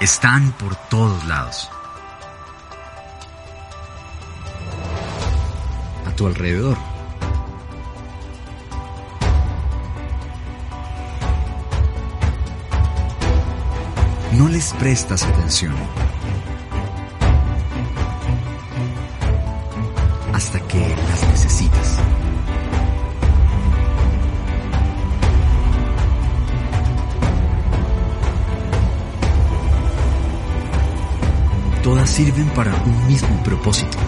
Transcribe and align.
Están 0.00 0.52
por 0.52 0.76
todos 0.90 1.24
lados. 1.24 1.70
A 6.06 6.10
tu 6.14 6.26
alrededor. 6.26 6.76
No 14.32 14.48
les 14.48 14.74
prestas 14.74 15.22
atención. 15.22 15.74
Hasta 20.34 20.60
que 20.68 20.94
sirven 32.06 32.48
para 32.50 32.74
un 32.74 33.06
mismo 33.06 33.42
propósito. 33.42 33.98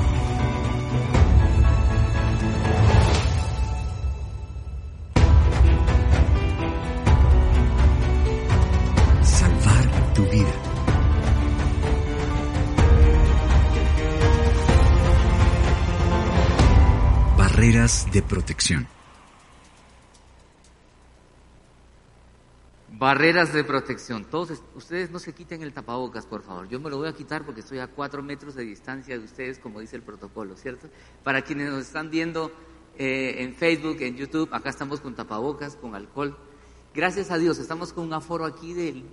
Salvar 9.23 10.15
tu 10.15 10.25
vida. 10.27 10.53
Barreras 17.37 18.07
de 18.13 18.23
protección. 18.23 18.98
Barreras 22.91 23.53
de 23.53 23.65
protección. 23.65 24.25
Todos 24.25 24.63
ustedes 24.75 25.11
no 25.11 25.19
se 25.19 25.35
quiten 25.35 25.63
el 25.63 25.73
tapabocas, 25.73 26.25
por 26.25 26.43
favor. 26.43 26.69
Yo 26.69 26.81
me 26.81 26.89
lo 26.89 26.97
voy 26.97 27.09
a 27.09 27.13
quitar 27.13 27.45
porque 27.45 27.61
estoy 27.61 27.81
a 27.81 27.89
cuatro 27.89 28.23
metros 28.23 28.55
de 28.55 28.65
distancia 28.65 29.19
de 29.19 29.25
ustedes, 29.25 29.59
como 29.59 29.81
dice 29.81 29.97
el 29.97 30.03
protocolo, 30.03 30.57
¿cierto? 30.57 30.89
Para 31.23 31.43
quienes 31.43 31.71
nos 31.71 31.83
están 31.83 32.11
viendo 32.11 32.51
eh, 32.97 33.37
en 33.39 33.55
Facebook, 33.55 33.99
en 34.01 34.17
YouTube, 34.17 34.49
acá 34.53 34.71
estamos 34.71 35.01
con 35.01 35.15
tapabocas, 35.15 35.77
con 35.77 35.95
alcohol. 35.95 36.37
Gracias 36.95 37.31
a 37.31 37.37
Dios, 37.37 37.59
estamos 37.59 37.93
con 37.93 38.05
un 38.05 38.13
aforo 38.15 38.47
aquí 38.47 38.73
del 38.73 39.05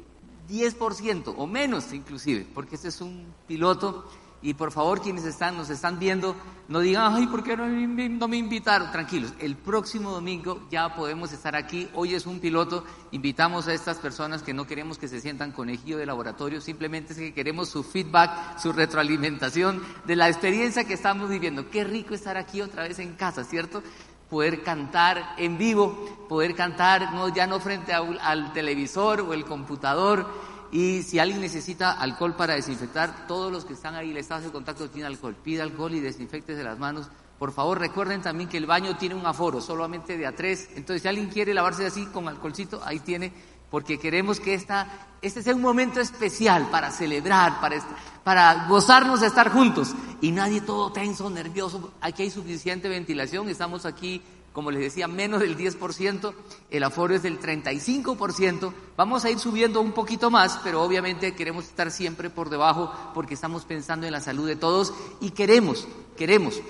10% 0.49 1.33
o 1.35 1.45
menos 1.45 1.91
inclusive, 1.93 2.47
porque 2.53 2.75
este 2.75 2.87
es 2.87 3.01
un 3.01 3.33
piloto. 3.47 4.09
Y 4.45 4.53
por 4.53 4.71
favor, 4.71 5.01
quienes 5.01 5.25
están, 5.25 5.57
nos 5.57 5.71
están 5.71 5.97
viendo, 5.97 6.35
no 6.67 6.79
digan, 6.79 7.15
ay, 7.15 7.25
¿por 7.25 7.43
qué 7.43 7.57
no, 7.57 8.27
me 8.27 8.37
invitaron? 8.37 8.91
Tranquilos, 8.91 9.33
el 9.39 9.55
próximo 9.55 10.11
domingo 10.11 10.67
ya 10.69 10.93
podemos 10.93 11.31
estar 11.31 11.55
aquí. 11.55 11.89
Hoy 11.95 12.13
es 12.13 12.27
un 12.27 12.39
piloto, 12.39 12.83
invitamos 13.09 13.67
a 13.67 13.73
estas 13.73 13.97
personas 13.97 14.43
que 14.43 14.53
no 14.53 14.67
queremos 14.67 14.99
que 14.99 15.07
se 15.07 15.19
sientan 15.19 15.51
conejillo 15.51 15.97
de 15.97 16.05
laboratorio, 16.05 16.61
simplemente 16.61 17.13
es 17.13 17.17
que 17.17 17.33
queremos 17.33 17.69
su 17.69 17.83
feedback, 17.83 18.59
su 18.59 18.71
retroalimentación 18.71 19.81
de 20.05 20.15
la 20.15 20.29
experiencia 20.29 20.85
que 20.85 20.93
estamos 20.93 21.27
viviendo. 21.27 21.71
Qué 21.71 21.83
rico 21.83 22.13
estar 22.13 22.37
aquí 22.37 22.61
otra 22.61 22.83
vez 22.83 22.99
en 22.99 23.13
casa, 23.13 23.43
¿cierto? 23.45 23.81
poder 24.29 24.61
cantar 24.63 25.33
en 25.37 25.57
vivo, 25.57 26.27
poder 26.29 26.55
cantar 26.55 27.13
no, 27.13 27.29
ya 27.29 27.47
no 27.47 27.59
frente 27.59 27.93
al 27.93 28.53
televisor 28.53 29.21
o 29.21 29.33
el 29.33 29.45
computador. 29.45 30.27
Y 30.71 31.03
si 31.03 31.19
alguien 31.19 31.41
necesita 31.41 31.91
alcohol 31.93 32.35
para 32.35 32.55
desinfectar, 32.55 33.27
todos 33.27 33.51
los 33.51 33.65
que 33.65 33.73
están 33.73 33.95
ahí, 33.95 34.11
el 34.11 34.17
estado 34.17 34.41
de 34.41 34.51
contacto 34.51 34.89
tiene 34.89 35.07
alcohol, 35.07 35.35
pida 35.35 35.63
alcohol 35.63 35.93
y 35.93 35.99
desinfectese 35.99 36.63
las 36.63 36.79
manos. 36.79 37.07
Por 37.39 37.51
favor, 37.51 37.79
recuerden 37.79 38.21
también 38.21 38.49
que 38.49 38.57
el 38.57 38.65
baño 38.65 38.95
tiene 38.97 39.15
un 39.15 39.25
aforo, 39.25 39.61
solamente 39.61 40.17
de 40.17 40.25
a 40.25 40.35
tres. 40.35 40.69
Entonces, 40.75 41.01
si 41.01 41.07
alguien 41.07 41.27
quiere 41.27 41.53
lavarse 41.53 41.85
así 41.85 42.05
con 42.07 42.27
alcoholcito, 42.27 42.81
ahí 42.85 42.99
tiene, 42.99 43.33
porque 43.69 43.99
queremos 43.99 44.39
que 44.39 44.53
esta, 44.53 44.87
este 45.21 45.43
sea 45.43 45.53
un 45.53 45.61
momento 45.61 45.99
especial 45.99 46.69
para 46.69 46.91
celebrar, 46.91 47.59
para, 47.59 47.77
para 48.23 48.67
gozarnos 48.67 49.19
de 49.19 49.27
estar 49.27 49.51
juntos. 49.51 49.93
Y 50.21 50.31
nadie 50.31 50.61
todo 50.61 50.91
tenso, 50.93 51.29
nervioso. 51.29 51.91
Aquí 51.99 52.23
hay 52.23 52.31
suficiente 52.31 52.87
ventilación, 52.87 53.49
estamos 53.49 53.85
aquí, 53.85 54.21
como 54.55 54.71
les 54.71 54.79
decía, 54.79 55.09
menos 55.09 55.41
del 55.41 55.57
10%, 55.57 56.33
el 56.71 56.83
aforo 56.83 57.13
es 57.13 57.23
del 57.23 57.41
35%. 57.41 58.71
Vamos 58.95 59.25
a 59.25 59.29
ir 59.29 59.37
subiendo 59.37 59.81
un 59.81 59.91
poquito 59.91 60.31
más, 60.31 60.61
pero 60.63 60.81
obviamente 60.81 61.35
queremos 61.35 61.65
estar 61.65 61.91
siempre 61.91 62.29
por 62.29 62.49
debajo 62.49 62.89
porque 63.13 63.33
estamos 63.33 63.65
pensando 63.65 64.07
en 64.07 64.13
la 64.13 64.21
salud 64.21 64.47
de 64.47 64.55
todos 64.55 64.93
y 65.19 65.31
queremos, 65.31 65.85
queremos 66.15 66.61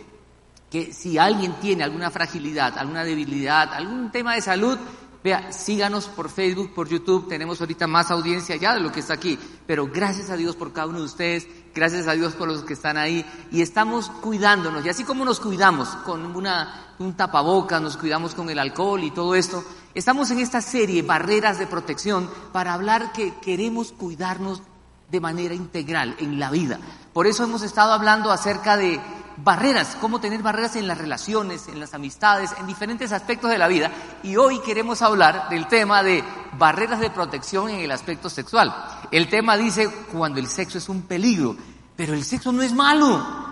que 0.71 0.93
si 0.93 1.19
alguien 1.19 1.53
tiene 1.61 1.83
alguna 1.83 2.09
fragilidad, 2.09 2.75
alguna 2.79 3.03
debilidad, 3.03 3.71
algún 3.71 4.11
tema 4.11 4.33
de 4.33 4.41
salud, 4.41 4.79
vea, 5.23 5.53
síganos 5.53 6.07
por 6.07 6.31
Facebook, 6.31 6.73
por 6.73 6.89
YouTube, 6.89 7.29
tenemos 7.29 7.61
ahorita 7.61 7.85
más 7.85 8.09
audiencia 8.09 8.55
ya 8.55 8.73
de 8.73 8.81
lo 8.81 8.91
que 8.91 9.01
está 9.01 9.13
aquí, 9.13 9.37
pero 9.67 9.85
gracias 9.85 10.31
a 10.31 10.37
Dios 10.37 10.55
por 10.55 10.73
cada 10.73 10.87
uno 10.87 10.97
de 10.97 11.05
ustedes, 11.05 11.47
gracias 11.75 12.07
a 12.07 12.13
Dios 12.13 12.33
por 12.33 12.47
los 12.47 12.63
que 12.63 12.73
están 12.73 12.95
ahí 12.95 13.25
y 13.51 13.61
estamos 13.61 14.09
cuidándonos 14.09 14.85
y 14.85 14.89
así 14.89 15.03
como 15.03 15.25
nos 15.25 15.41
cuidamos 15.41 15.89
con 16.05 16.33
una, 16.35 16.95
un 16.99 17.13
tapabocas, 17.13 17.81
nos 17.81 17.97
cuidamos 17.97 18.33
con 18.33 18.49
el 18.49 18.57
alcohol 18.57 19.03
y 19.03 19.11
todo 19.11 19.35
esto, 19.35 19.63
estamos 19.93 20.31
en 20.31 20.39
esta 20.39 20.61
serie 20.61 21.01
Barreras 21.01 21.59
de 21.59 21.67
Protección 21.67 22.29
para 22.53 22.73
hablar 22.73 23.11
que 23.11 23.35
queremos 23.41 23.91
cuidarnos 23.91 24.63
de 25.11 25.19
manera 25.19 25.53
integral 25.53 26.15
en 26.19 26.39
la 26.39 26.49
vida. 26.49 26.79
Por 27.13 27.27
eso 27.27 27.43
hemos 27.43 27.61
estado 27.61 27.91
hablando 27.91 28.31
acerca 28.31 28.77
de 28.77 28.99
barreras, 29.37 29.97
cómo 29.99 30.19
tener 30.19 30.41
barreras 30.41 30.75
en 30.75 30.87
las 30.87 30.97
relaciones, 30.97 31.67
en 31.67 31.79
las 31.79 31.93
amistades, 31.93 32.51
en 32.59 32.67
diferentes 32.67 33.11
aspectos 33.11 33.49
de 33.49 33.57
la 33.57 33.67
vida. 33.67 33.91
Y 34.23 34.37
hoy 34.37 34.59
queremos 34.59 35.01
hablar 35.01 35.49
del 35.49 35.67
tema 35.67 36.03
de 36.03 36.23
barreras 36.57 36.99
de 36.99 37.09
protección 37.09 37.69
en 37.69 37.79
el 37.81 37.91
aspecto 37.91 38.29
sexual. 38.29 38.73
El 39.11 39.29
tema 39.29 39.57
dice 39.57 39.89
cuando 40.11 40.39
el 40.39 40.47
sexo 40.47 40.77
es 40.77 40.89
un 40.89 41.03
peligro, 41.03 41.55
pero 41.95 42.13
el 42.13 42.23
sexo 42.23 42.51
no 42.51 42.61
es 42.61 42.73
malo. 42.73 43.45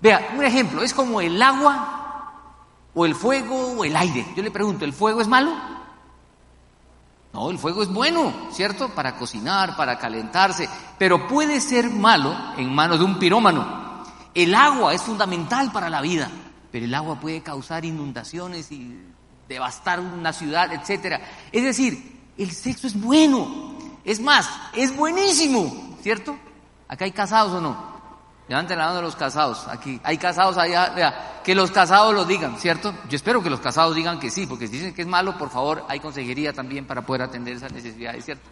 Vea, 0.00 0.30
un 0.36 0.44
ejemplo, 0.44 0.82
es 0.82 0.94
como 0.94 1.20
el 1.20 1.40
agua 1.40 2.34
o 2.94 3.06
el 3.06 3.14
fuego 3.14 3.72
o 3.78 3.84
el 3.84 3.96
aire. 3.96 4.26
Yo 4.36 4.42
le 4.42 4.50
pregunto, 4.50 4.84
¿el 4.84 4.92
fuego 4.92 5.20
es 5.20 5.28
malo? 5.28 5.52
No, 7.32 7.50
el 7.50 7.58
fuego 7.58 7.82
es 7.82 7.88
bueno, 7.88 8.32
¿cierto? 8.50 8.88
Para 8.88 9.16
cocinar, 9.16 9.76
para 9.76 9.98
calentarse, 9.98 10.68
pero 10.98 11.28
puede 11.28 11.60
ser 11.60 11.88
malo 11.88 12.34
en 12.56 12.74
manos 12.74 12.98
de 12.98 13.04
un 13.04 13.18
pirómano. 13.20 13.79
El 14.34 14.54
agua 14.54 14.94
es 14.94 15.02
fundamental 15.02 15.72
para 15.72 15.90
la 15.90 16.00
vida, 16.00 16.30
pero 16.70 16.84
el 16.84 16.94
agua 16.94 17.18
puede 17.18 17.42
causar 17.42 17.84
inundaciones 17.84 18.70
y 18.70 18.96
devastar 19.48 20.00
una 20.00 20.32
ciudad, 20.32 20.72
etcétera. 20.72 21.20
Es 21.50 21.64
decir, 21.64 22.20
el 22.38 22.50
sexo 22.52 22.86
es 22.86 22.98
bueno, 22.98 23.76
es 24.04 24.20
más, 24.20 24.48
es 24.74 24.94
buenísimo, 24.96 25.96
¿cierto? 26.02 26.36
Acá 26.88 27.04
hay 27.04 27.12
casados 27.12 27.52
o 27.52 27.60
no. 27.60 27.90
Levanten 28.48 28.78
la 28.78 28.86
mano 28.86 28.96
de 28.96 29.02
los 29.02 29.14
casados. 29.14 29.68
Aquí 29.68 30.00
hay 30.02 30.18
casados 30.18 30.56
allá, 30.58 30.90
vea, 30.90 31.40
que 31.44 31.54
los 31.54 31.70
casados 31.70 32.12
lo 32.14 32.24
digan, 32.24 32.58
¿cierto? 32.58 32.92
Yo 33.08 33.16
espero 33.16 33.42
que 33.42 33.50
los 33.50 33.60
casados 33.60 33.94
digan 33.94 34.18
que 34.18 34.30
sí, 34.30 34.46
porque 34.46 34.66
si 34.66 34.74
dicen 34.74 34.94
que 34.94 35.02
es 35.02 35.08
malo, 35.08 35.38
por 35.38 35.50
favor, 35.50 35.84
hay 35.88 36.00
consejería 36.00 36.52
también 36.52 36.86
para 36.86 37.02
poder 37.02 37.22
atender 37.22 37.56
esas 37.56 37.72
necesidades, 37.72 38.24
¿cierto? 38.24 38.48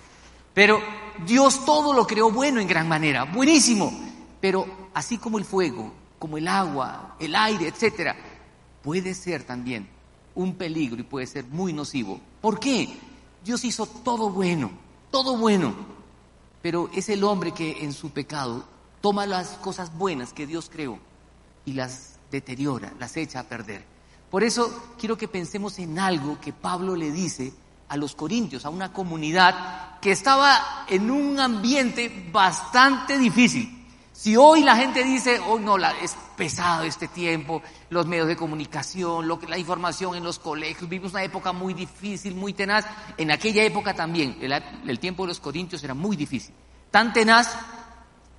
Pero 0.55 0.81
Dios 1.25 1.65
todo 1.65 1.93
lo 1.93 2.07
creó 2.07 2.31
bueno 2.31 2.61
en 2.61 2.69
gran 2.69 2.89
manera, 2.89 3.25
buenísimo. 3.25 4.08
Pero 4.41 4.91
así 4.95 5.19
como 5.19 5.39
el 5.39 5.45
fuego, 5.45 5.93
como 6.19 6.39
el 6.39 6.49
agua, 6.49 7.17
el 7.19 7.35
aire, 7.35 7.69
etcétera, 7.69 8.17
puede 8.83 9.15
ser 9.15 9.45
también 9.45 9.89
un 10.35 10.55
peligro 10.55 11.01
y 11.01 11.05
puede 11.05 11.27
ser 11.27 11.45
muy 11.47 11.73
nocivo. 11.73 12.21
¿Por 12.41 12.61
qué? 12.61 12.89
Dios 13.45 13.65
hizo 13.65 13.87
todo 13.87 14.31
bueno, 14.31 14.71
todo 15.11 15.37
bueno. 15.37 15.75
Pero 16.63 16.91
es 16.95 17.09
el 17.09 17.25
hombre 17.25 17.53
que 17.53 17.85
en 17.85 17.93
su 17.93 18.11
pecado 18.11 18.65
toma 19.01 19.27
las 19.27 19.51
cosas 19.59 19.97
buenas 19.97 20.33
que 20.33 20.47
Dios 20.47 20.71
creó 20.73 20.99
y 21.65 21.73
las 21.73 22.19
deteriora, 22.31 22.93
las 22.99 23.17
echa 23.17 23.41
a 23.41 23.45
perder. 23.45 23.85
Por 24.31 24.45
eso 24.45 24.95
quiero 24.99 25.17
que 25.17 25.29
pensemos 25.29 25.79
en 25.79 25.99
algo 25.99 26.41
que 26.41 26.53
Pablo 26.53 26.95
le 26.95 27.11
dice 27.11 27.53
a 27.89 27.97
los 27.97 28.15
corintios, 28.15 28.65
a 28.65 28.71
una 28.71 28.93
comunidad 28.93 29.99
que 30.01 30.13
estaba 30.13 30.85
en 30.89 31.11
un 31.11 31.41
ambiente 31.41 32.29
bastante 32.31 33.19
difícil. 33.19 33.78
Si 34.19 34.37
hoy 34.37 34.65
la 34.65 34.75
gente 34.75 35.05
dice, 35.05 35.41
oh 35.47 35.61
no, 35.61 35.77
es 35.77 36.17
pesado 36.37 36.83
este 36.83 37.07
tiempo, 37.07 37.63
los 37.89 38.05
medios 38.09 38.27
de 38.27 38.35
comunicación, 38.35 39.29
lo 39.29 39.39
la 39.47 39.57
información 39.57 40.17
en 40.17 40.25
los 40.25 40.41
colegios, 40.41 40.91
vivimos 40.91 41.13
una 41.13 41.23
época 41.23 41.53
muy 41.53 41.73
difícil, 41.73 42.35
muy 42.35 42.53
tenaz. 42.53 42.85
En 43.17 43.31
aquella 43.31 43.63
época 43.63 43.95
también, 43.95 44.37
el, 44.41 44.99
tiempo 44.99 45.23
de 45.23 45.29
los 45.29 45.39
corintios 45.39 45.85
era 45.85 45.95
muy 45.95 46.17
difícil. 46.17 46.53
Tan 46.91 47.13
tenaz 47.13 47.57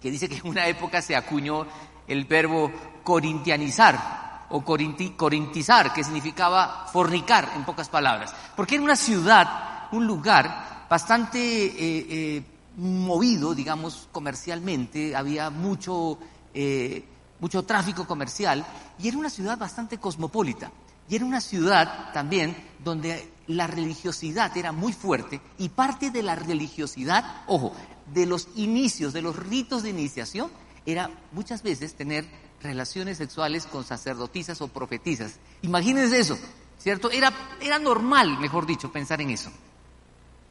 que 0.01 0.11
dice 0.11 0.27
que 0.27 0.35
en 0.35 0.47
una 0.49 0.67
época 0.67 1.01
se 1.01 1.15
acuñó 1.15 1.65
el 2.09 2.25
verbo 2.25 2.69
corintianizar 3.01 4.47
o 4.49 4.65
corinti, 4.65 5.11
corintizar, 5.11 5.93
que 5.93 6.03
significaba 6.03 6.87
fornicar 6.91 7.53
en 7.55 7.63
pocas 7.63 7.87
palabras. 7.87 8.35
Porque 8.53 8.75
era 8.75 8.83
una 8.83 8.97
ciudad, 8.97 9.87
un 9.93 10.05
lugar 10.05 10.87
bastante 10.89 11.39
eh, 11.39 12.07
eh, 12.09 12.43
movido, 12.79 13.53
digamos, 13.53 14.07
comercialmente, 14.11 15.15
había 15.15 15.49
mucho, 15.49 16.17
eh, 16.53 17.03
mucho 17.39 17.63
tráfico 17.63 18.07
comercial 18.07 18.65
y 18.97 19.07
era 19.07 19.17
una 19.17 19.29
ciudad 19.29 19.57
bastante 19.57 19.97
cosmopolita. 19.97 20.71
Y 21.09 21.15
era 21.15 21.25
una 21.25 21.41
ciudad 21.41 22.13
también 22.13 22.55
donde 22.83 23.31
la 23.47 23.67
religiosidad 23.67 24.55
era 24.55 24.71
muy 24.71 24.93
fuerte 24.93 25.41
y 25.57 25.69
parte 25.69 26.11
de 26.11 26.21
la 26.21 26.35
religiosidad, 26.35 27.43
ojo, 27.47 27.73
de 28.13 28.25
los 28.25 28.47
inicios, 28.55 29.13
de 29.13 29.21
los 29.21 29.35
ritos 29.35 29.83
de 29.83 29.89
iniciación, 29.89 30.51
era 30.85 31.09
muchas 31.31 31.63
veces 31.63 31.95
tener 31.95 32.27
relaciones 32.61 33.17
sexuales 33.17 33.65
con 33.65 33.83
sacerdotisas 33.83 34.61
o 34.61 34.67
profetisas. 34.67 35.39
Imagínense 35.63 36.19
eso, 36.19 36.37
¿cierto? 36.77 37.09
Era, 37.11 37.33
era 37.61 37.79
normal, 37.79 38.37
mejor 38.39 38.65
dicho, 38.65 38.91
pensar 38.91 39.21
en 39.21 39.31
eso. 39.31 39.51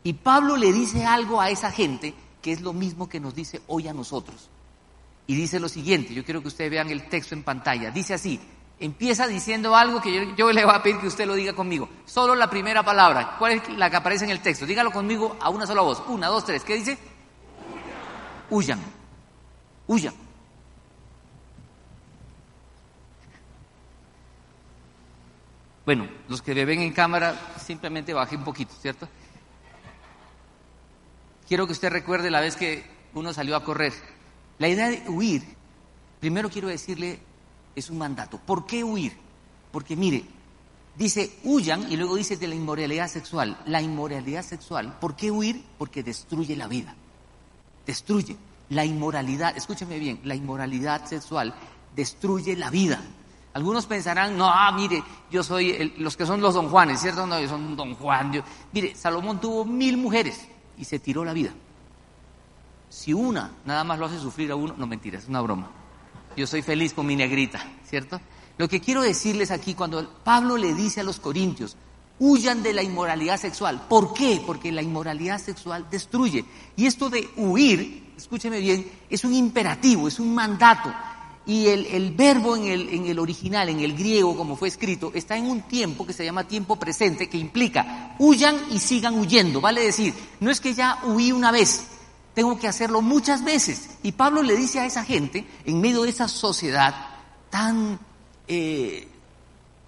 Y 0.02 0.12
Pablo 0.12 0.56
le 0.56 0.72
dice 0.72 1.04
algo 1.04 1.40
a 1.40 1.50
esa 1.50 1.70
gente 1.70 2.14
que 2.40 2.52
es 2.52 2.60
lo 2.60 2.72
mismo 2.72 3.08
que 3.08 3.20
nos 3.20 3.34
dice 3.34 3.62
hoy 3.66 3.88
a 3.88 3.92
nosotros. 3.92 4.48
Y 5.26 5.34
dice 5.34 5.60
lo 5.60 5.68
siguiente, 5.68 6.14
yo 6.14 6.24
quiero 6.24 6.40
que 6.40 6.48
ustedes 6.48 6.70
vean 6.70 6.88
el 6.88 7.08
texto 7.08 7.34
en 7.34 7.42
pantalla. 7.42 7.90
Dice 7.90 8.14
así, 8.14 8.40
empieza 8.80 9.26
diciendo 9.26 9.76
algo 9.76 10.00
que 10.00 10.34
yo, 10.36 10.52
le 10.52 10.64
voy 10.64 10.74
a 10.74 10.82
pedir 10.82 10.98
que 10.98 11.08
usted 11.08 11.26
lo 11.26 11.34
diga 11.34 11.52
conmigo. 11.52 11.88
Solo 12.06 12.34
la 12.34 12.48
primera 12.48 12.82
palabra. 12.82 13.36
¿Cuál 13.38 13.52
es 13.52 13.68
la 13.76 13.90
que 13.90 13.96
aparece 13.96 14.24
en 14.24 14.30
el 14.30 14.40
texto? 14.40 14.64
Dígalo 14.64 14.90
conmigo 14.90 15.36
a 15.40 15.50
una 15.50 15.66
sola 15.66 15.82
voz. 15.82 16.02
Una, 16.08 16.28
dos, 16.28 16.44
tres. 16.44 16.64
¿Qué 16.64 16.76
dice? 16.76 16.96
Huyan. 18.48 18.80
Huyan. 19.86 20.14
Bueno, 25.84 26.06
los 26.28 26.42
que 26.42 26.54
me 26.54 26.66
ven 26.66 26.80
en 26.80 26.92
cámara, 26.92 27.34
simplemente 27.58 28.12
bajé 28.12 28.36
un 28.36 28.44
poquito, 28.44 28.74
¿cierto? 28.80 29.08
Quiero 31.48 31.66
que 31.66 31.72
usted 31.72 31.90
recuerde 31.90 32.30
la 32.30 32.40
vez 32.40 32.56
que 32.56 32.84
uno 33.14 33.32
salió 33.32 33.56
a 33.56 33.64
correr. 33.64 33.94
La 34.58 34.68
idea 34.68 34.90
de 34.90 35.02
huir, 35.08 35.42
primero 36.20 36.50
quiero 36.50 36.68
decirle, 36.68 37.18
es 37.74 37.88
un 37.88 37.96
mandato. 37.96 38.38
¿Por 38.38 38.66
qué 38.66 38.84
huir? 38.84 39.16
Porque 39.72 39.96
mire, 39.96 40.24
dice 40.94 41.38
huyan 41.44 41.90
y 41.90 41.96
luego 41.96 42.16
dice 42.16 42.36
de 42.36 42.48
la 42.48 42.54
inmoralidad 42.54 43.08
sexual. 43.08 43.58
La 43.64 43.80
inmoralidad 43.80 44.44
sexual, 44.44 44.98
¿por 45.00 45.16
qué 45.16 45.30
huir? 45.30 45.64
Porque 45.78 46.02
destruye 46.02 46.54
la 46.54 46.68
vida. 46.68 46.94
Destruye. 47.86 48.36
La 48.68 48.84
inmoralidad, 48.84 49.56
escúcheme 49.56 49.98
bien, 49.98 50.20
la 50.24 50.34
inmoralidad 50.34 51.06
sexual 51.06 51.54
destruye 51.96 52.54
la 52.56 52.68
vida. 52.68 53.00
Algunos 53.54 53.86
pensarán, 53.86 54.36
no, 54.36 54.46
ah, 54.46 54.70
mire, 54.72 55.02
yo 55.30 55.42
soy 55.42 55.94
los 55.96 56.14
que 56.14 56.26
son 56.26 56.42
los 56.42 56.52
don 56.52 56.68
Juanes, 56.68 57.00
¿cierto? 57.00 57.26
No, 57.26 57.40
yo 57.40 57.48
soy 57.48 57.58
un 57.58 57.74
don 57.74 57.94
Juan. 57.94 58.44
Mire, 58.72 58.94
Salomón 58.94 59.40
tuvo 59.40 59.64
mil 59.64 59.96
mujeres 59.96 60.46
y 60.78 60.84
se 60.84 60.98
tiró 60.98 61.25
la 61.25 61.32
vida. 61.32 61.50
Si 62.88 63.12
una 63.12 63.52
nada 63.64 63.84
más 63.84 63.98
lo 63.98 64.06
hace 64.06 64.19
sufrir 64.19 64.50
a 64.50 64.56
uno, 64.56 64.75
no 64.76 64.86
mentira, 64.86 65.19
es 65.19 65.28
una 65.28 65.40
broma. 65.40 65.70
Yo 66.36 66.46
soy 66.46 66.62
feliz 66.62 66.94
con 66.94 67.06
mi 67.06 67.16
negrita, 67.16 67.60
¿cierto? 67.84 68.20
Lo 68.56 68.69
que 68.69 68.80
quiero 68.80 69.02
decirles 69.02 69.50
aquí, 69.50 69.75
cuando 69.75 70.08
Pablo 70.25 70.56
le 70.56 70.75
dice 70.75 71.00
a 71.00 71.04
los 71.04 71.20
corintios, 71.20 71.76
huyan 72.19 72.62
de 72.62 72.72
la 72.72 72.82
inmoralidad 72.82 73.38
sexual. 73.38 73.86
¿Por 73.88 74.12
qué? 74.12 74.42
Porque 74.44 74.72
la 74.72 74.82
inmoralidad 74.82 75.38
sexual 75.40 75.86
destruye. 75.90 76.44
Y 76.76 76.86
esto 76.86 77.10
de 77.10 77.28
huir, 77.36 78.12
escúcheme 78.16 78.60
bien, 78.60 78.90
es 79.08 79.25
un 79.25 79.34
imperativo, 79.34 80.08
es 80.08 80.19
un 80.19 80.34
mandato. 80.34 80.92
Y 81.48 81.68
el, 81.68 82.12
verbo 82.12 82.56
en 82.56 82.64
el, 82.64 82.88
en 82.90 83.06
el 83.06 83.18
original, 83.18 83.70
en 83.70 83.80
el 83.80 83.96
griego, 83.96 84.36
como 84.36 84.54
fue 84.54 84.68
escrito, 84.68 85.10
está 85.14 85.34
en 85.34 85.46
un 85.46 85.62
tiempo 85.62 86.06
que 86.06 86.12
se 86.12 86.22
llama 86.22 86.46
tiempo 86.46 86.76
presente, 86.76 87.30
que 87.30 87.38
implica 87.38 88.14
huyan 88.18 88.54
y 88.70 88.78
sigan 88.78 89.18
huyendo. 89.18 89.58
Vale 89.58 89.80
decir, 89.80 90.12
no 90.40 90.50
es 90.50 90.60
que 90.60 90.74
ya 90.74 90.98
huí 91.04 91.32
una 91.32 91.50
vez, 91.50 91.86
tengo 92.34 92.58
que 92.58 92.68
hacerlo 92.68 93.00
muchas 93.00 93.42
veces. 93.44 93.88
Y 94.02 94.12
Pablo 94.12 94.42
le 94.42 94.56
dice 94.56 94.78
a 94.78 94.84
esa 94.84 95.04
gente, 95.04 95.46
en 95.64 95.80
medio 95.80 96.02
de 96.02 96.10
esa 96.10 96.28
sociedad 96.28 96.94
tan, 97.48 97.98
eh, 98.46 99.08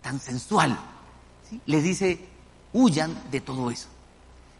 tan 0.00 0.18
sensual, 0.18 0.80
le 1.66 1.82
dice, 1.82 2.26
huyan 2.72 3.14
de 3.30 3.42
todo 3.42 3.70
eso. 3.70 3.88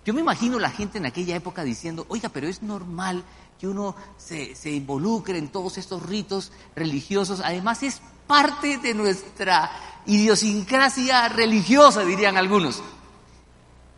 Yo 0.05 0.15
me 0.15 0.21
imagino 0.21 0.59
la 0.59 0.71
gente 0.71 0.99
en 0.99 1.07
aquella 1.07 1.37
época 1.37 1.65
diciendo, 1.65 2.05
oiga, 2.09 2.29
pero 2.29 2.47
es 2.47 2.63
normal 2.63 3.25
que 3.61 3.69
uno 3.69 3.95
se, 4.17 4.55
involucre 4.71 5.37
en 5.37 5.49
todos 5.49 5.77
estos 5.77 6.03
ritos 6.03 6.51
religiosos. 6.75 7.43
Además 7.45 7.83
es 7.83 8.01
parte 8.27 8.79
de 8.79 8.95
nuestra 8.95 9.71
idiosincrasia 10.07 11.29
religiosa, 11.29 12.03
dirían 12.03 12.39
algunos. 12.39 12.83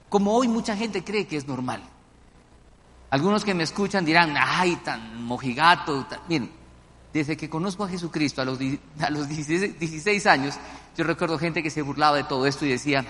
Como 0.08 0.34
hoy 0.34 0.48
mucha 0.48 0.76
gente 0.76 1.04
cree 1.04 1.28
que 1.28 1.36
es 1.36 1.46
normal. 1.46 1.80
Algunos 3.10 3.44
que 3.44 3.54
me 3.54 3.62
escuchan 3.62 4.04
dirán, 4.04 4.34
ay, 4.36 4.76
tan 4.76 5.22
mojigato. 5.22 6.08
Miren, 6.28 6.50
desde 7.12 7.36
que 7.36 7.48
conozco 7.48 7.84
a 7.84 7.88
Jesucristo 7.88 8.42
a 8.42 8.44
los, 8.44 8.58
a 8.98 9.10
los 9.10 9.28
16, 9.28 10.26
años, 10.26 10.56
yo 10.96 11.04
recuerdo 11.04 11.38
gente 11.38 11.62
que 11.62 11.70
se 11.70 11.82
burlaba 11.82 12.16
de 12.16 12.24
todo 12.24 12.46
esto 12.46 12.66
y 12.66 12.70
decía, 12.70 13.04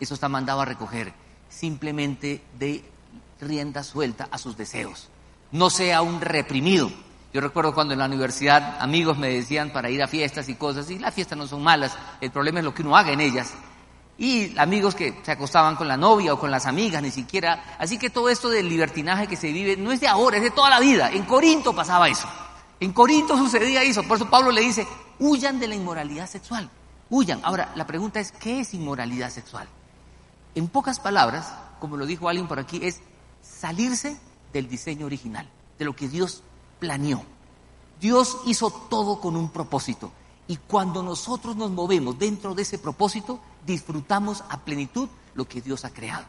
eso 0.00 0.14
está 0.14 0.28
mandado 0.28 0.62
a 0.62 0.64
recoger 0.64 1.14
simplemente 1.48 2.42
de 2.58 2.84
rienda 3.40 3.84
suelta 3.84 4.26
a 4.32 4.38
sus 4.38 4.56
deseos 4.56 5.10
no 5.52 5.70
sea 5.70 6.02
un 6.02 6.20
reprimido. 6.20 6.90
Yo 7.32 7.40
recuerdo 7.40 7.74
cuando 7.74 7.94
en 7.94 7.98
la 7.98 8.06
universidad 8.06 8.76
amigos 8.80 9.18
me 9.18 9.28
decían 9.28 9.72
para 9.72 9.90
ir 9.90 10.02
a 10.02 10.06
fiestas 10.06 10.48
y 10.48 10.54
cosas, 10.54 10.88
y 10.90 10.98
las 10.98 11.12
fiestas 11.12 11.36
no 11.36 11.48
son 11.48 11.62
malas, 11.62 11.96
el 12.20 12.30
problema 12.30 12.60
es 12.60 12.64
lo 12.64 12.72
que 12.72 12.82
uno 12.82 12.96
haga 12.96 13.12
en 13.12 13.20
ellas. 13.20 13.54
Y 14.16 14.56
amigos 14.58 14.94
que 14.94 15.20
se 15.24 15.32
acostaban 15.32 15.74
con 15.74 15.88
la 15.88 15.96
novia 15.96 16.32
o 16.32 16.38
con 16.38 16.50
las 16.50 16.66
amigas, 16.66 17.02
ni 17.02 17.10
siquiera. 17.10 17.76
Así 17.80 17.98
que 17.98 18.10
todo 18.10 18.28
esto 18.28 18.48
del 18.48 18.68
libertinaje 18.68 19.26
que 19.26 19.34
se 19.34 19.50
vive 19.50 19.76
no 19.76 19.90
es 19.90 20.00
de 20.00 20.06
ahora, 20.06 20.36
es 20.36 20.44
de 20.44 20.52
toda 20.52 20.70
la 20.70 20.78
vida. 20.78 21.10
En 21.10 21.24
Corinto 21.24 21.74
pasaba 21.74 22.08
eso. 22.08 22.28
En 22.78 22.92
Corinto 22.92 23.36
sucedía 23.36 23.82
eso. 23.82 24.04
Por 24.04 24.18
eso 24.18 24.30
Pablo 24.30 24.52
le 24.52 24.60
dice, 24.60 24.86
huyan 25.18 25.58
de 25.58 25.66
la 25.66 25.74
inmoralidad 25.74 26.28
sexual. 26.28 26.70
Huyan. 27.10 27.40
Ahora, 27.42 27.72
la 27.74 27.86
pregunta 27.86 28.20
es, 28.20 28.30
¿qué 28.30 28.60
es 28.60 28.72
inmoralidad 28.74 29.30
sexual? 29.30 29.66
En 30.54 30.68
pocas 30.68 31.00
palabras, 31.00 31.52
como 31.80 31.96
lo 31.96 32.06
dijo 32.06 32.28
alguien 32.28 32.46
por 32.46 32.60
aquí, 32.60 32.78
es 32.82 33.00
salirse 33.42 34.16
del 34.54 34.68
diseño 34.68 35.04
original, 35.04 35.46
de 35.78 35.84
lo 35.84 35.94
que 35.94 36.08
Dios 36.08 36.42
planeó. 36.78 37.22
Dios 38.00 38.38
hizo 38.46 38.70
todo 38.70 39.20
con 39.20 39.36
un 39.36 39.50
propósito. 39.50 40.12
Y 40.46 40.56
cuando 40.56 41.02
nosotros 41.02 41.56
nos 41.56 41.70
movemos 41.70 42.18
dentro 42.18 42.54
de 42.54 42.62
ese 42.62 42.78
propósito, 42.78 43.40
disfrutamos 43.66 44.44
a 44.48 44.60
plenitud 44.60 45.08
lo 45.34 45.46
que 45.46 45.60
Dios 45.60 45.84
ha 45.84 45.90
creado. 45.90 46.24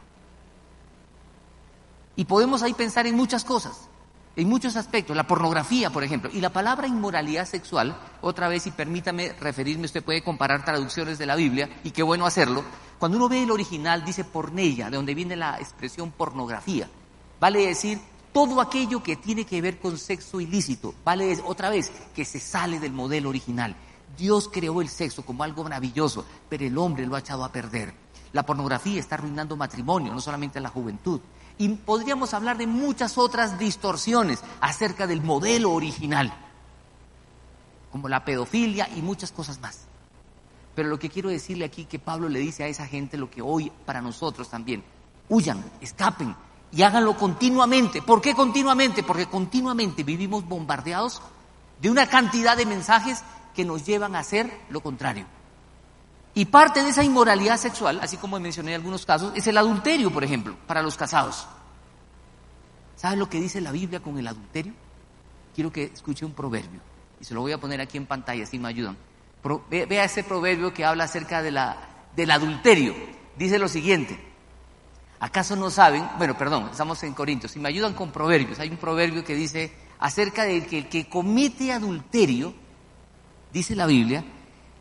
Y 2.16 2.26
podemos 2.26 2.64
ahí 2.64 2.74
pensar 2.74 3.06
en 3.08 3.16
muchas 3.16 3.44
cosas, 3.44 3.90
en 4.36 4.48
muchos 4.50 4.76
aspectos. 4.76 5.16
La 5.16 5.28
pornografía, 5.28 5.92
por 5.92 6.04
ejemplo. 6.04 6.32
Y 6.34 6.42
la 6.42 6.52
palabra 6.52 6.88
inmoralidad 6.88 7.46
sexual, 7.46 7.96
otra 8.22 8.48
vez, 8.48 8.66
y 8.66 8.72
permítame 8.72 9.34
referirme, 9.34 9.86
usted 9.86 10.04
puede 10.04 10.24
comparar 10.24 10.66
traducciones 10.66 11.18
de 11.18 11.26
la 11.26 11.36
Biblia, 11.36 11.70
y 11.84 11.92
qué 11.92 12.02
bueno 12.02 12.26
hacerlo. 12.26 12.64
Cuando 12.98 13.18
uno 13.18 13.30
ve 13.30 13.44
el 13.44 13.52
original, 13.52 14.04
dice 14.04 14.24
pornella, 14.24 14.90
de 14.90 14.96
donde 14.96 15.14
viene 15.14 15.36
la 15.36 15.60
expresión 15.60 16.12
pornografía. 16.12 16.90
Vale 17.40 17.68
decir 17.68 18.00
todo 18.36 18.60
aquello 18.60 19.02
que 19.02 19.16
tiene 19.16 19.46
que 19.46 19.62
ver 19.62 19.80
con 19.80 19.98
sexo 19.98 20.42
ilícito, 20.42 20.94
vale 21.06 21.42
otra 21.46 21.70
vez, 21.70 21.90
que 22.14 22.26
se 22.26 22.42
sale 22.42 22.82
del 22.82 22.92
modelo 22.92 23.30
original. 23.30 23.78
Dios 24.18 24.50
creó 24.52 24.82
el 24.82 24.90
sexo 24.90 25.26
como 25.26 25.42
algo 25.42 25.64
maravilloso, 25.64 26.26
pero 26.50 26.66
el 26.66 26.78
hombre 26.78 27.08
lo 27.08 27.16
ha 27.16 27.20
echado 27.20 27.46
a 27.46 27.52
perder. 27.54 27.94
La 28.34 28.46
pornografía 28.46 29.00
está 29.00 29.16
arruinando 29.16 29.56
matrimonio, 29.56 30.14
no 30.14 30.20
solamente 30.20 30.60
la 30.60 30.68
juventud. 30.68 31.22
Y 31.58 31.70
podríamos 31.70 32.34
hablar 32.34 32.58
de 32.58 32.68
muchas 32.68 33.18
otras 33.18 33.58
distorsiones 33.58 34.42
acerca 34.60 35.08
del 35.08 35.22
modelo 35.22 35.72
original, 35.72 36.34
como 37.90 38.10
la 38.10 38.26
pedofilia 38.26 38.90
y 38.98 39.02
muchas 39.02 39.32
cosas 39.32 39.62
más. 39.62 39.86
Pero 40.76 40.90
lo 40.90 41.00
que 41.00 41.10
quiero 41.10 41.30
decirle 41.30 41.64
aquí 41.64 41.86
que 41.86 42.00
Pablo 42.00 42.28
le 42.28 42.40
dice 42.40 42.66
a 42.66 42.68
esa 42.68 42.86
gente 42.86 43.16
lo 43.16 43.32
que 43.32 43.42
hoy 43.42 43.72
para 43.86 44.02
nosotros 44.02 44.50
también, 44.50 44.84
huyan, 45.30 45.64
escapen, 45.80 46.36
y 46.76 46.84
háganlo 46.84 47.16
continuamente. 47.16 48.02
¿Por 48.02 48.22
qué 48.22 48.36
continuamente? 48.36 49.02
Porque 49.02 49.28
continuamente 49.28 50.04
vivimos 50.04 50.46
bombardeados 50.46 51.22
de 51.82 51.90
una 51.90 52.08
cantidad 52.08 52.58
de 52.58 52.66
mensajes 52.66 53.24
que 53.56 53.64
nos 53.64 53.86
llevan 53.86 54.14
a 54.14 54.20
hacer 54.20 54.52
lo 54.70 54.82
contrario. 54.82 55.26
Y 56.34 56.44
parte 56.46 56.84
de 56.84 56.90
esa 56.90 57.02
inmoralidad 57.02 57.58
sexual, 57.58 58.02
así 58.02 58.18
como 58.18 58.38
mencioné 58.42 58.72
en 58.72 58.82
algunos 58.82 59.06
casos, 59.06 59.32
es 59.36 59.48
el 59.48 59.58
adulterio, 59.58 60.12
por 60.12 60.26
ejemplo, 60.26 60.58
para 60.68 60.82
los 60.82 60.98
casados. 60.98 61.48
¿Sabes 62.98 63.18
lo 63.18 63.30
que 63.30 63.40
dice 63.40 63.62
la 63.62 63.72
Biblia 63.72 64.02
con 64.02 64.18
el 64.18 64.28
adulterio? 64.28 64.74
Quiero 65.56 65.72
que 65.72 65.86
escuche 65.86 66.26
un 66.26 66.34
proverbio. 66.34 66.82
Y 67.22 67.24
se 67.24 67.34
lo 67.34 67.40
voy 67.40 67.54
a 67.54 67.58
poner 67.58 67.80
aquí 67.80 67.98
en 67.98 68.06
pantalla, 68.06 68.46
si 68.46 68.60
me 68.60 68.68
ayudan. 68.68 68.98
vea 69.70 70.04
ese 70.04 70.26
proverbio 70.26 70.74
que 70.74 70.84
habla 70.84 71.06
acerca 71.06 71.42
del 71.42 72.32
adulterio. 72.32 72.94
Dice 73.38 73.60
lo 73.60 73.70
siguiente. 73.70 74.35
¿Acaso 75.20 75.56
no 75.56 75.70
saben? 75.70 76.08
Bueno, 76.18 76.38
perdón, 76.38 76.70
estamos 76.72 77.02
en 77.04 77.14
Corintios. 77.14 77.52
Si 77.52 77.60
me 77.60 77.70
ayudan 77.70 77.94
con 77.94 78.12
proverbios, 78.12 78.60
hay 78.60 78.70
un 78.70 78.78
proverbio 78.78 79.24
que 79.24 79.36
dice 79.36 79.74
acerca 80.00 80.44
de 80.44 80.66
que 80.66 80.80
el 80.80 80.90
que 80.90 81.08
comete 81.08 81.72
adulterio, 81.72 82.54
dice 83.54 83.76
la 83.76 83.86
Biblia, 83.86 84.24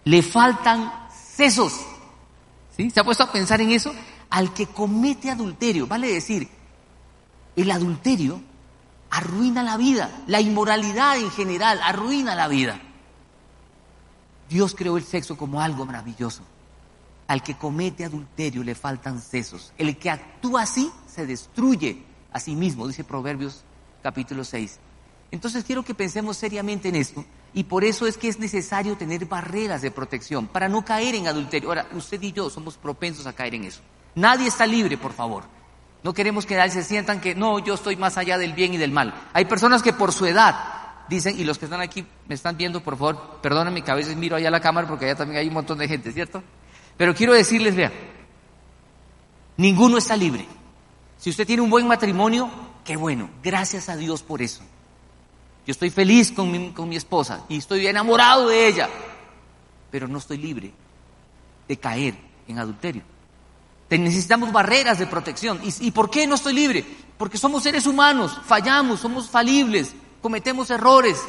le 0.04 0.22
faltan 0.22 1.08
sesos. 1.10 1.80
¿Sí? 2.76 2.90
¿Se 2.90 3.00
ha 3.00 3.04
puesto 3.04 3.22
a 3.22 3.32
pensar 3.32 3.60
en 3.60 3.70
eso? 3.70 3.94
Al 4.30 4.52
que 4.52 4.66
comete 4.66 5.30
adulterio, 5.30 5.86
vale 5.86 6.12
decir, 6.12 6.48
el 7.54 7.70
adulterio 7.70 8.40
arruina 9.10 9.62
la 9.62 9.76
vida, 9.76 10.10
la 10.26 10.40
inmoralidad 10.40 11.16
en 11.16 11.30
general 11.30 11.80
arruina 11.82 12.34
la 12.34 12.48
vida. 12.48 12.80
Dios 14.48 14.74
creó 14.74 14.96
el 14.96 15.04
sexo 15.04 15.36
como 15.36 15.60
algo 15.60 15.86
maravilloso. 15.86 16.42
Al 17.26 17.42
que 17.42 17.56
comete 17.56 18.04
adulterio 18.04 18.62
le 18.62 18.74
faltan 18.74 19.20
sesos. 19.20 19.72
El 19.78 19.96
que 19.96 20.10
actúa 20.10 20.62
así 20.62 20.90
se 21.06 21.26
destruye 21.26 22.04
a 22.32 22.40
sí 22.40 22.54
mismo, 22.54 22.86
dice 22.86 23.04
Proverbios 23.04 23.64
capítulo 24.02 24.44
6. 24.44 24.78
Entonces 25.30 25.64
quiero 25.64 25.82
que 25.82 25.94
pensemos 25.94 26.36
seriamente 26.36 26.88
en 26.88 26.96
esto 26.96 27.24
y 27.54 27.64
por 27.64 27.84
eso 27.84 28.06
es 28.06 28.18
que 28.18 28.28
es 28.28 28.38
necesario 28.38 28.96
tener 28.96 29.26
barreras 29.26 29.80
de 29.82 29.90
protección 29.90 30.46
para 30.46 30.68
no 30.68 30.84
caer 30.84 31.14
en 31.14 31.26
adulterio. 31.26 31.68
Ahora, 31.70 31.86
usted 31.92 32.20
y 32.22 32.32
yo 32.32 32.50
somos 32.50 32.76
propensos 32.76 33.26
a 33.26 33.32
caer 33.32 33.54
en 33.54 33.64
eso. 33.64 33.80
Nadie 34.14 34.48
está 34.48 34.66
libre, 34.66 34.98
por 34.98 35.12
favor. 35.12 35.44
No 36.02 36.12
queremos 36.12 36.44
que 36.44 36.56
nadie 36.56 36.72
se 36.72 36.82
sientan 36.82 37.20
que 37.20 37.34
no, 37.34 37.58
yo 37.60 37.74
estoy 37.74 37.96
más 37.96 38.18
allá 38.18 38.36
del 38.36 38.52
bien 38.52 38.74
y 38.74 38.76
del 38.76 38.92
mal. 38.92 39.14
Hay 39.32 39.46
personas 39.46 39.82
que 39.82 39.92
por 39.92 40.12
su 40.12 40.26
edad 40.26 40.54
dicen, 41.08 41.38
y 41.38 41.44
los 41.44 41.58
que 41.58 41.64
están 41.64 41.80
aquí 41.80 42.06
me 42.28 42.34
están 42.34 42.56
viendo, 42.56 42.82
por 42.82 42.96
favor, 42.96 43.38
perdónenme 43.40 43.82
que 43.82 43.90
a 43.90 43.94
veces 43.94 44.16
miro 44.16 44.36
allá 44.36 44.48
a 44.48 44.50
la 44.50 44.60
cámara 44.60 44.86
porque 44.86 45.06
allá 45.06 45.14
también 45.14 45.40
hay 45.40 45.48
un 45.48 45.54
montón 45.54 45.78
de 45.78 45.88
gente, 45.88 46.12
¿cierto? 46.12 46.42
Pero 46.96 47.14
quiero 47.14 47.32
decirles, 47.32 47.74
vean, 47.74 47.92
ninguno 49.56 49.98
está 49.98 50.16
libre. 50.16 50.46
Si 51.18 51.30
usted 51.30 51.46
tiene 51.46 51.62
un 51.62 51.70
buen 51.70 51.86
matrimonio, 51.86 52.50
qué 52.84 52.96
bueno, 52.96 53.30
gracias 53.42 53.88
a 53.88 53.96
Dios 53.96 54.22
por 54.22 54.42
eso. 54.42 54.62
Yo 55.66 55.72
estoy 55.72 55.90
feliz 55.90 56.30
con 56.30 56.50
mi, 56.50 56.72
con 56.72 56.88
mi 56.88 56.96
esposa 56.96 57.44
y 57.48 57.56
estoy 57.56 57.86
enamorado 57.86 58.48
de 58.48 58.68
ella, 58.68 58.88
pero 59.90 60.06
no 60.06 60.18
estoy 60.18 60.36
libre 60.36 60.72
de 61.66 61.76
caer 61.78 62.14
en 62.46 62.58
adulterio. 62.58 63.02
Necesitamos 63.90 64.52
barreras 64.52 64.98
de 64.98 65.06
protección. 65.06 65.60
¿Y, 65.62 65.86
¿Y 65.86 65.90
por 65.90 66.10
qué 66.10 66.26
no 66.26 66.34
estoy 66.34 66.52
libre? 66.52 66.84
Porque 67.16 67.38
somos 67.38 67.62
seres 67.62 67.86
humanos, 67.86 68.40
fallamos, 68.44 69.00
somos 69.00 69.28
falibles, 69.28 69.94
cometemos 70.20 70.70
errores. 70.70 71.22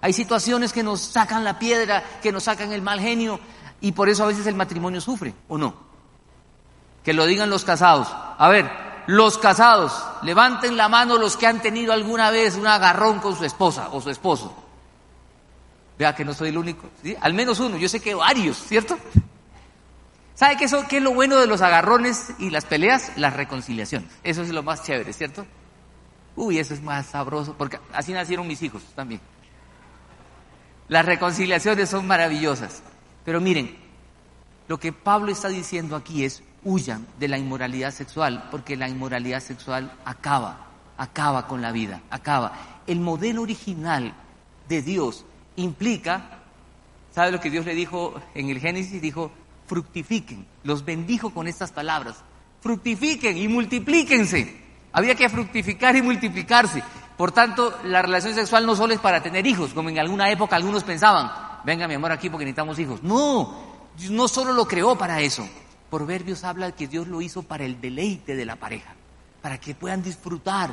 Hay 0.00 0.12
situaciones 0.12 0.72
que 0.72 0.82
nos 0.82 1.00
sacan 1.00 1.44
la 1.44 1.58
piedra, 1.58 2.02
que 2.22 2.32
nos 2.32 2.44
sacan 2.44 2.72
el 2.72 2.82
mal 2.82 3.00
genio, 3.00 3.38
y 3.80 3.92
por 3.92 4.08
eso 4.08 4.24
a 4.24 4.28
veces 4.28 4.46
el 4.46 4.54
matrimonio 4.54 5.00
sufre, 5.00 5.34
¿o 5.48 5.56
no? 5.56 5.74
Que 7.02 7.12
lo 7.12 7.26
digan 7.26 7.50
los 7.50 7.64
casados. 7.64 8.08
A 8.10 8.48
ver, 8.48 8.70
los 9.06 9.38
casados, 9.38 9.92
levanten 10.22 10.76
la 10.76 10.88
mano 10.88 11.16
los 11.18 11.36
que 11.36 11.46
han 11.46 11.60
tenido 11.60 11.92
alguna 11.92 12.30
vez 12.30 12.56
un 12.56 12.66
agarrón 12.66 13.20
con 13.20 13.36
su 13.36 13.44
esposa 13.44 13.88
o 13.92 14.00
su 14.00 14.10
esposo. 14.10 14.54
Vea 15.98 16.14
que 16.14 16.24
no 16.24 16.32
soy 16.32 16.50
el 16.50 16.58
único, 16.58 16.88
al 17.20 17.34
menos 17.34 17.60
uno, 17.60 17.76
yo 17.76 17.88
sé 17.88 18.00
que 18.00 18.14
varios, 18.14 18.56
¿cierto? 18.56 18.98
¿Sabe 20.34 20.56
qué, 20.56 20.64
eso, 20.64 20.86
qué 20.88 20.96
es 20.96 21.02
lo 21.02 21.12
bueno 21.12 21.36
de 21.36 21.46
los 21.46 21.60
agarrones 21.60 22.32
y 22.38 22.48
las 22.48 22.64
peleas? 22.64 23.12
Las 23.16 23.34
reconciliaciones. 23.34 24.10
Eso 24.22 24.40
es 24.40 24.48
lo 24.48 24.62
más 24.62 24.82
chévere, 24.82 25.12
¿cierto? 25.12 25.44
Uy, 26.36 26.58
eso 26.58 26.72
es 26.72 26.80
más 26.80 27.06
sabroso, 27.06 27.54
porque 27.58 27.78
así 27.92 28.12
nacieron 28.14 28.46
mis 28.46 28.62
hijos 28.62 28.82
también. 28.94 29.20
Las 30.88 31.04
reconciliaciones 31.04 31.90
son 31.90 32.06
maravillosas. 32.06 32.82
Pero 33.24 33.40
miren, 33.40 33.76
lo 34.68 34.78
que 34.78 34.92
Pablo 34.92 35.32
está 35.32 35.48
diciendo 35.48 35.96
aquí 35.96 36.24
es, 36.24 36.42
huyan 36.64 37.06
de 37.18 37.28
la 37.28 37.38
inmoralidad 37.38 37.92
sexual, 37.92 38.48
porque 38.50 38.76
la 38.76 38.88
inmoralidad 38.88 39.40
sexual 39.40 39.92
acaba, 40.04 40.68
acaba 40.96 41.46
con 41.46 41.62
la 41.62 41.72
vida, 41.72 42.02
acaba. 42.10 42.52
El 42.86 43.00
modelo 43.00 43.42
original 43.42 44.14
de 44.68 44.82
Dios 44.82 45.24
implica, 45.56 46.38
¿sabe 47.12 47.32
lo 47.32 47.40
que 47.40 47.50
Dios 47.50 47.66
le 47.66 47.74
dijo 47.74 48.14
en 48.34 48.50
el 48.50 48.60
Génesis? 48.60 49.02
Dijo, 49.02 49.30
fructifiquen, 49.66 50.46
los 50.64 50.84
bendijo 50.84 51.30
con 51.30 51.48
estas 51.48 51.72
palabras, 51.72 52.22
fructifiquen 52.60 53.38
y 53.38 53.48
multiplíquense. 53.48 54.60
Había 54.92 55.14
que 55.14 55.28
fructificar 55.28 55.96
y 55.96 56.02
multiplicarse. 56.02 56.82
Por 57.16 57.32
tanto, 57.32 57.78
la 57.84 58.02
relación 58.02 58.34
sexual 58.34 58.66
no 58.66 58.74
solo 58.74 58.94
es 58.94 59.00
para 59.00 59.22
tener 59.22 59.46
hijos, 59.46 59.72
como 59.74 59.88
en 59.88 59.98
alguna 59.98 60.30
época 60.30 60.56
algunos 60.56 60.84
pensaban, 60.84 61.49
venga 61.64 61.88
mi 61.88 61.94
amor 61.94 62.12
aquí 62.12 62.30
porque 62.30 62.44
necesitamos 62.44 62.78
hijos. 62.78 63.02
No, 63.02 63.54
no 64.10 64.28
solo 64.28 64.52
lo 64.52 64.66
creó 64.66 64.96
para 64.96 65.20
eso. 65.20 65.46
Proverbios 65.90 66.44
habla 66.44 66.66
de 66.66 66.72
que 66.72 66.86
Dios 66.86 67.08
lo 67.08 67.20
hizo 67.20 67.42
para 67.42 67.64
el 67.64 67.80
deleite 67.80 68.36
de 68.36 68.44
la 68.44 68.56
pareja, 68.56 68.94
para 69.42 69.58
que 69.58 69.74
puedan 69.74 70.02
disfrutar. 70.02 70.70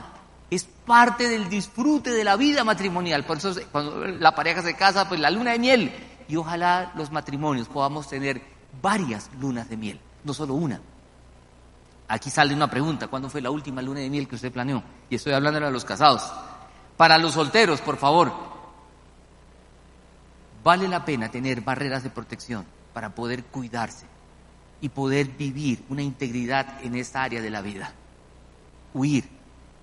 Es 0.50 0.63
parte 0.63 1.27
del 1.27 1.50
disfrute 1.50 2.12
de 2.12 2.24
la 2.24 2.36
vida 2.36 2.63
matrimonial. 2.63 3.25
Por 3.25 3.38
eso 3.38 3.53
cuando 3.72 4.06
la 4.06 4.34
pareja 4.34 4.62
se 4.62 4.75
casa, 4.75 5.10
pues 5.10 5.20
la 5.20 5.29
luna 5.29 5.51
de 5.51 5.60
miel. 5.60 5.91
Y 6.27 6.36
ojalá 6.36 6.91
los 6.96 7.12
matrimonios 7.12 7.67
podamos 7.67 8.08
tener 8.08 8.41
varias 8.82 9.29
lunas 9.39 9.70
de 9.70 9.77
miel, 9.77 10.00
no 10.24 10.34
solo 10.34 10.53
una. 10.53 10.79
Aquí 12.10 12.29
sale 12.29 12.53
una 12.53 12.70
pregunta, 12.70 13.08
¿cuándo 13.08 13.29
fue 13.29 13.41
la 13.41 13.50
última 13.50 13.82
luna 13.82 14.00
de 14.00 14.10
miel 14.10 14.27
que 14.27 14.36
usted 14.36 14.51
planeó? 14.51 14.82
Y 15.10 15.15
estoy 15.15 15.34
hablando 15.34 15.65
a 15.65 15.72
los 15.72 15.84
casados. 15.84 16.32
Para 16.96 17.17
los 17.17 17.34
solteros, 17.34 17.82
por 17.82 17.98
favor, 17.98 18.32
vale 20.64 20.88
la 20.88 21.06
pena 21.06 21.30
tener 21.30 21.62
barreras 21.62 22.04
de 22.04 22.10
protección 22.10 22.66
para 22.94 23.14
poder 23.16 23.44
cuidarse 23.46 24.06
y 24.82 24.90
poder 24.90 25.28
vivir 25.28 25.84
una 25.90 26.02
integridad 26.02 26.84
en 26.84 26.96
esta 26.96 27.24
área 27.24 27.42
de 27.42 27.50
la 27.50 27.62
vida. 27.62 27.94
Huir, 28.94 29.26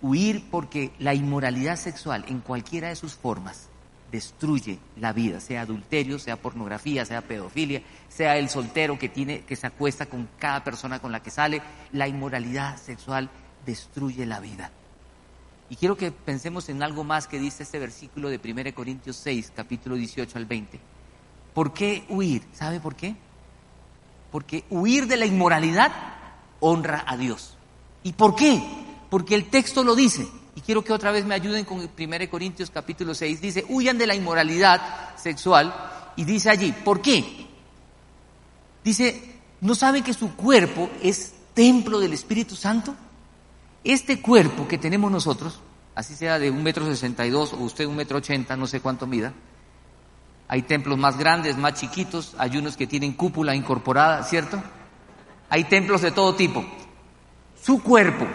huir 0.02 0.48
porque 0.50 0.92
la 0.98 1.14
inmoralidad 1.14 1.76
sexual 1.76 2.24
en 2.28 2.40
cualquiera 2.40 2.88
de 2.88 2.96
sus 2.96 3.14
formas 3.14 3.68
destruye 4.10 4.78
la 4.96 5.12
vida, 5.12 5.40
sea 5.40 5.62
adulterio, 5.62 6.18
sea 6.18 6.36
pornografía, 6.36 7.04
sea 7.04 7.22
pedofilia, 7.22 7.82
sea 8.08 8.36
el 8.36 8.48
soltero 8.48 8.98
que 8.98 9.08
tiene 9.08 9.40
que 9.40 9.56
se 9.56 9.66
acuesta 9.66 10.06
con 10.06 10.28
cada 10.38 10.62
persona 10.62 11.00
con 11.00 11.10
la 11.10 11.22
que 11.22 11.30
sale, 11.30 11.62
la 11.92 12.06
inmoralidad 12.06 12.76
sexual 12.76 13.28
destruye 13.66 14.24
la 14.24 14.38
vida. 14.38 14.70
Y 15.70 15.76
quiero 15.76 15.96
que 15.96 16.12
pensemos 16.12 16.68
en 16.68 16.82
algo 16.82 17.04
más 17.04 17.26
que 17.26 17.38
dice 17.38 17.62
este 17.62 17.78
versículo 17.78 18.28
de 18.28 18.40
1 18.42 18.74
Corintios 18.74 19.16
6, 19.16 19.52
capítulo 19.54 19.96
18 19.96 20.38
al 20.38 20.44
20. 20.44 20.78
¿Por 21.54 21.72
qué 21.72 22.04
huir? 22.08 22.42
¿Sabe 22.52 22.80
por 22.80 22.94
qué? 22.94 23.16
Porque 24.30 24.64
huir 24.68 25.06
de 25.06 25.16
la 25.16 25.26
inmoralidad 25.26 25.92
honra 26.60 27.04
a 27.06 27.16
Dios. 27.16 27.56
¿Y 28.02 28.12
por 28.12 28.34
qué? 28.34 28.62
Porque 29.08 29.34
el 29.34 29.48
texto 29.48 29.82
lo 29.84 29.94
dice. 29.94 30.26
Y 30.56 30.60
quiero 30.60 30.84
que 30.84 30.92
otra 30.92 31.10
vez 31.10 31.24
me 31.24 31.34
ayuden 31.34 31.64
con 31.64 31.78
1 31.78 31.90
Corintios 32.30 32.70
capítulo 32.70 33.14
6. 33.14 33.40
Dice, 33.40 33.64
huyan 33.68 33.96
de 33.96 34.06
la 34.06 34.14
inmoralidad 34.14 35.16
sexual. 35.16 35.74
Y 36.16 36.24
dice 36.24 36.50
allí, 36.50 36.72
¿por 36.72 37.00
qué? 37.00 37.46
Dice, 38.84 39.40
¿no 39.60 39.74
saben 39.74 40.04
que 40.04 40.12
su 40.12 40.36
cuerpo 40.36 40.90
es 41.02 41.32
templo 41.54 41.98
del 41.98 42.12
Espíritu 42.12 42.54
Santo? 42.54 42.94
Este 43.84 44.20
cuerpo 44.20 44.66
que 44.66 44.78
tenemos 44.78 45.12
nosotros, 45.12 45.60
así 45.94 46.14
sea 46.14 46.38
de 46.38 46.50
un 46.50 46.62
metro 46.62 46.86
sesenta 46.86 47.26
y 47.26 47.30
dos 47.30 47.52
o 47.52 47.58
usted 47.58 47.84
un 47.86 47.96
metro 47.96 48.18
ochenta, 48.18 48.56
no 48.56 48.66
sé 48.66 48.80
cuánto 48.80 49.06
mida, 49.06 49.34
hay 50.48 50.62
templos 50.62 50.98
más 50.98 51.18
grandes, 51.18 51.56
más 51.58 51.74
chiquitos, 51.74 52.34
hay 52.38 52.56
unos 52.56 52.76
que 52.76 52.86
tienen 52.86 53.12
cúpula 53.12 53.54
incorporada, 53.54 54.22
¿cierto? 54.22 54.62
Hay 55.50 55.64
templos 55.64 56.00
de 56.02 56.10
todo 56.10 56.34
tipo. 56.34 56.64
Su 57.62 57.82
cuerpo, 57.82 58.26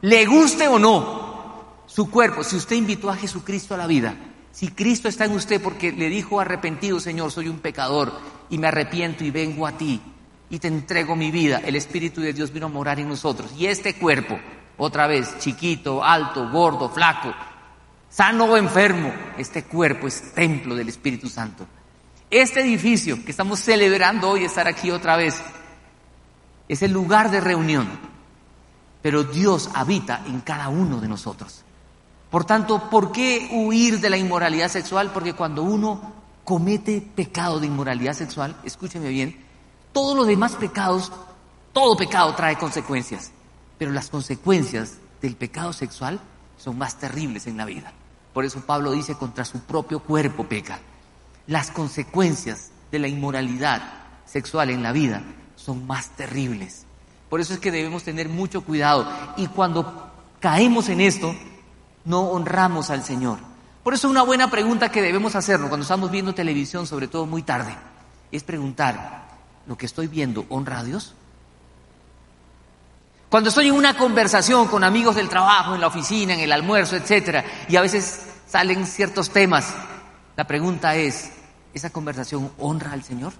le 0.00 0.26
guste 0.26 0.68
o 0.68 0.78
no, 0.78 1.64
su 1.86 2.10
cuerpo, 2.10 2.42
si 2.42 2.56
usted 2.56 2.76
invitó 2.76 3.10
a 3.10 3.16
Jesucristo 3.16 3.74
a 3.74 3.78
la 3.78 3.86
vida, 3.86 4.14
si 4.50 4.68
Cristo 4.68 5.08
está 5.08 5.26
en 5.26 5.32
usted 5.32 5.62
porque 5.62 5.92
le 5.92 6.08
dijo 6.08 6.40
arrepentido, 6.40 7.00
Señor, 7.00 7.30
soy 7.30 7.48
un 7.48 7.58
pecador 7.58 8.18
y 8.48 8.56
me 8.56 8.68
arrepiento 8.68 9.24
y 9.24 9.30
vengo 9.30 9.66
a 9.66 9.72
ti 9.72 10.00
y 10.48 10.58
te 10.58 10.68
entrego 10.68 11.16
mi 11.16 11.30
vida, 11.30 11.60
el 11.64 11.76
Espíritu 11.76 12.22
de 12.22 12.32
Dios 12.32 12.52
vino 12.52 12.66
a 12.66 12.70
morar 12.70 12.98
en 12.98 13.08
nosotros. 13.08 13.52
Y 13.58 13.66
este 13.66 13.94
cuerpo, 13.94 14.38
otra 14.78 15.06
vez, 15.06 15.38
chiquito, 15.38 16.02
alto, 16.02 16.50
gordo, 16.50 16.88
flaco, 16.88 17.32
sano 18.08 18.44
o 18.44 18.56
enfermo, 18.56 19.12
este 19.38 19.64
cuerpo 19.64 20.06
es 20.06 20.34
templo 20.34 20.74
del 20.74 20.88
Espíritu 20.88 21.28
Santo. 21.28 21.66
Este 22.30 22.60
edificio 22.60 23.24
que 23.24 23.30
estamos 23.30 23.60
celebrando 23.60 24.30
hoy, 24.30 24.44
estar 24.44 24.66
aquí 24.66 24.90
otra 24.90 25.16
vez, 25.16 25.40
es 26.68 26.82
el 26.82 26.92
lugar 26.92 27.30
de 27.30 27.40
reunión, 27.40 27.88
pero 29.00 29.22
Dios 29.22 29.70
habita 29.74 30.22
en 30.26 30.40
cada 30.40 30.68
uno 30.68 31.00
de 31.00 31.08
nosotros. 31.08 31.62
Por 32.30 32.44
tanto, 32.44 32.90
¿por 32.90 33.12
qué 33.12 33.48
huir 33.52 34.00
de 34.00 34.10
la 34.10 34.16
inmoralidad 34.16 34.68
sexual? 34.68 35.10
Porque 35.12 35.34
cuando 35.34 35.62
uno 35.62 36.12
comete 36.44 37.00
pecado 37.00 37.60
de 37.60 37.66
inmoralidad 37.66 38.14
sexual, 38.14 38.56
escúcheme 38.64 39.08
bien, 39.08 39.44
todos 39.92 40.16
los 40.16 40.26
demás 40.26 40.56
pecados, 40.56 41.12
todo 41.72 41.96
pecado 41.96 42.34
trae 42.34 42.56
consecuencias, 42.56 43.30
pero 43.78 43.92
las 43.92 44.08
consecuencias 44.08 44.98
del 45.20 45.36
pecado 45.36 45.72
sexual 45.72 46.20
son 46.56 46.78
más 46.78 46.98
terribles 46.98 47.46
en 47.46 47.56
la 47.56 47.64
vida. 47.64 47.92
Por 48.32 48.44
eso 48.44 48.60
Pablo 48.60 48.92
dice, 48.92 49.14
contra 49.14 49.44
su 49.44 49.60
propio 49.60 50.00
cuerpo 50.00 50.44
peca. 50.44 50.78
Las 51.46 51.70
consecuencias 51.70 52.70
de 52.90 52.98
la 52.98 53.08
inmoralidad 53.08 53.82
sexual 54.24 54.70
en 54.70 54.82
la 54.82 54.92
vida 54.92 55.22
son 55.56 55.86
más 55.86 56.10
terribles. 56.10 56.84
Por 57.30 57.40
eso 57.40 57.54
es 57.54 57.60
que 57.60 57.72
debemos 57.72 58.04
tener 58.04 58.28
mucho 58.28 58.62
cuidado. 58.62 59.08
Y 59.36 59.46
cuando 59.48 60.10
caemos 60.40 60.88
en 60.88 61.00
esto, 61.00 61.34
no 62.04 62.30
honramos 62.30 62.90
al 62.90 63.04
Señor. 63.04 63.38
Por 63.82 63.94
eso 63.94 64.08
una 64.08 64.22
buena 64.22 64.50
pregunta 64.50 64.90
que 64.90 65.02
debemos 65.02 65.36
hacernos 65.36 65.68
cuando 65.68 65.84
estamos 65.84 66.10
viendo 66.10 66.34
televisión, 66.34 66.86
sobre 66.86 67.08
todo 67.08 67.26
muy 67.26 67.42
tarde, 67.42 67.76
es 68.32 68.42
preguntar, 68.42 69.28
¿lo 69.66 69.76
que 69.76 69.86
estoy 69.86 70.08
viendo 70.08 70.44
honra 70.48 70.80
a 70.80 70.84
Dios? 70.84 71.14
Cuando 73.36 73.50
estoy 73.50 73.68
en 73.68 73.74
una 73.74 73.98
conversación 73.98 74.66
con 74.66 74.82
amigos 74.82 75.14
del 75.14 75.28
trabajo, 75.28 75.74
en 75.74 75.82
la 75.82 75.88
oficina, 75.88 76.32
en 76.32 76.40
el 76.40 76.52
almuerzo, 76.52 76.96
etcétera, 76.96 77.44
y 77.68 77.76
a 77.76 77.82
veces 77.82 78.22
salen 78.46 78.86
ciertos 78.86 79.28
temas, 79.28 79.74
la 80.38 80.46
pregunta 80.46 80.96
es, 80.96 81.32
¿esa 81.74 81.90
conversación 81.90 82.50
honra 82.56 82.92
al 82.92 83.02
Señor? 83.02 83.34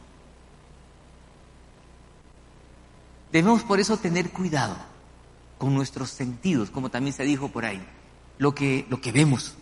Debemos 3.32 3.62
por 3.62 3.80
eso 3.80 3.96
tener 3.96 4.32
cuidado 4.32 4.76
con 5.56 5.74
nuestros 5.74 6.10
sentidos, 6.10 6.70
como 6.70 6.90
también 6.90 7.14
se 7.14 7.24
dijo 7.24 7.48
por 7.48 7.64
ahí 7.64 7.82
lo 8.36 8.54
que, 8.54 8.84
lo 8.90 9.00
que 9.00 9.12
vemos, 9.12 9.54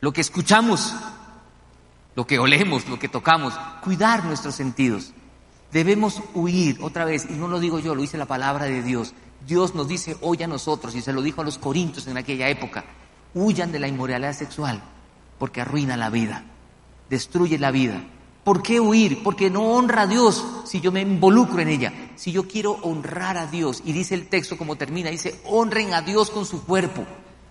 lo 0.00 0.12
que 0.12 0.22
escuchamos, 0.22 0.92
lo 2.16 2.26
que 2.26 2.40
olemos, 2.40 2.88
lo 2.88 2.98
que 2.98 3.08
tocamos, 3.08 3.54
cuidar 3.84 4.24
nuestros 4.24 4.56
sentidos. 4.56 5.12
Debemos 5.70 6.20
huir 6.34 6.78
otra 6.80 7.04
vez, 7.04 7.28
y 7.30 7.34
no 7.34 7.46
lo 7.46 7.60
digo 7.60 7.78
yo, 7.78 7.94
lo 7.94 8.00
dice 8.02 8.18
la 8.18 8.26
palabra 8.26 8.64
de 8.64 8.82
Dios. 8.82 9.14
Dios 9.46 9.74
nos 9.74 9.88
dice 9.88 10.16
hoy 10.20 10.42
a 10.42 10.46
nosotros, 10.46 10.94
y 10.94 11.02
se 11.02 11.12
lo 11.12 11.22
dijo 11.22 11.40
a 11.40 11.44
los 11.44 11.58
corintios 11.58 12.06
en 12.06 12.16
aquella 12.16 12.48
época, 12.48 12.84
huyan 13.34 13.72
de 13.72 13.78
la 13.78 13.88
inmoralidad 13.88 14.34
sexual, 14.34 14.82
porque 15.38 15.60
arruina 15.60 15.96
la 15.96 16.10
vida, 16.10 16.44
destruye 17.08 17.58
la 17.58 17.70
vida. 17.70 18.02
¿Por 18.44 18.62
qué 18.62 18.80
huir? 18.80 19.22
Porque 19.22 19.50
no 19.50 19.62
honra 19.74 20.02
a 20.02 20.06
Dios 20.06 20.42
si 20.64 20.80
yo 20.80 20.90
me 20.90 21.02
involucro 21.02 21.60
en 21.60 21.68
ella. 21.68 21.92
Si 22.16 22.32
yo 22.32 22.48
quiero 22.48 22.78
honrar 22.82 23.36
a 23.36 23.46
Dios, 23.46 23.82
y 23.84 23.92
dice 23.92 24.14
el 24.14 24.28
texto 24.28 24.56
como 24.56 24.76
termina, 24.76 25.10
dice, 25.10 25.38
honren 25.44 25.92
a 25.92 26.00
Dios 26.00 26.30
con 26.30 26.46
su 26.46 26.64
cuerpo. 26.64 27.04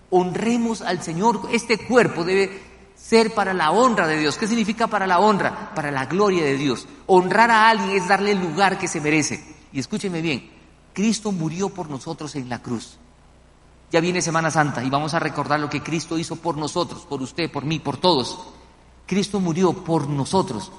Honremos 0.10 0.82
al 0.82 1.04
Señor. 1.04 1.42
Este 1.52 1.78
cuerpo 1.78 2.24
debe 2.24 2.50
ser 2.96 3.36
para 3.36 3.54
la 3.54 3.70
honra 3.70 4.08
de 4.08 4.18
Dios. 4.18 4.40
¿Qué 4.40 4.48
significa 4.48 4.88
para 4.88 5.06
la 5.06 5.20
honra? 5.20 5.72
Para 5.76 5.92
la 5.92 6.08
gloria 6.08 6.44
de 6.44 6.58
Dios. 6.58 6.88
Honrar 7.06 7.52
a 7.52 7.70
alguien 7.70 7.92
es 7.92 8.08
darle 8.08 8.32
el 8.32 8.40
lugar 8.40 8.80
que 8.80 8.88
se 8.88 9.00
merece. 9.00 9.56
Y 9.72 9.80
escúcheme 9.80 10.22
bien, 10.22 10.50
Cristo 10.98 11.32
murió 11.32 11.70
por 11.70 11.92
nosotros 11.92 12.36
en 12.38 12.50
la 12.50 12.60
cruz. 12.60 12.98
Ya 13.92 14.00
viene 14.00 14.20
Semana 14.20 14.50
Santa 14.50 14.84
y 14.84 14.90
vamos 14.90 15.14
a 15.14 15.20
recordar 15.20 15.60
lo 15.60 15.70
que 15.70 15.84
Cristo 15.84 16.18
hizo 16.18 16.38
por 16.38 16.58
nosotros, 16.58 17.06
por 17.06 17.22
usted, 17.22 17.52
por 17.52 17.66
mí, 17.66 17.78
por 17.78 17.98
todos. 17.98 18.40
Cristo 19.06 19.40
murió 19.40 19.74
por 19.74 20.10
nosotros 20.10 20.72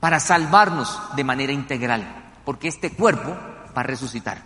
para 0.00 0.18
salvarnos 0.18 0.98
de 1.14 1.22
manera 1.22 1.52
integral, 1.52 2.32
porque 2.44 2.66
este 2.66 2.90
cuerpo 2.90 3.28
va 3.30 3.82
a 3.82 3.84
resucitar. 3.84 4.42